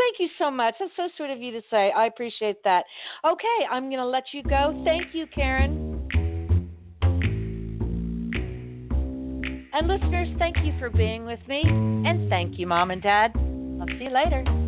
Thank 0.00 0.18
you 0.18 0.28
so 0.38 0.50
much. 0.50 0.76
That's 0.80 0.92
so 0.96 1.08
sweet 1.16 1.30
of 1.30 1.42
you 1.42 1.52
to 1.52 1.60
say. 1.70 1.92
I 1.94 2.06
appreciate 2.06 2.64
that. 2.64 2.84
Okay, 3.22 3.66
I'm 3.70 3.90
going 3.90 3.98
to 3.98 4.06
let 4.06 4.24
you 4.32 4.42
go. 4.42 4.80
Thank 4.82 5.14
you, 5.14 5.26
Karen. 5.26 6.08
And 9.74 9.86
listeners, 9.86 10.28
thank 10.38 10.56
you 10.64 10.72
for 10.78 10.88
being 10.88 11.26
with 11.26 11.40
me. 11.46 11.62
And 11.66 12.30
thank 12.30 12.58
you, 12.58 12.66
Mom 12.66 12.90
and 12.90 13.02
Dad. 13.02 13.32
I'll 13.36 13.98
see 13.98 14.04
you 14.04 14.10
later. 14.10 14.59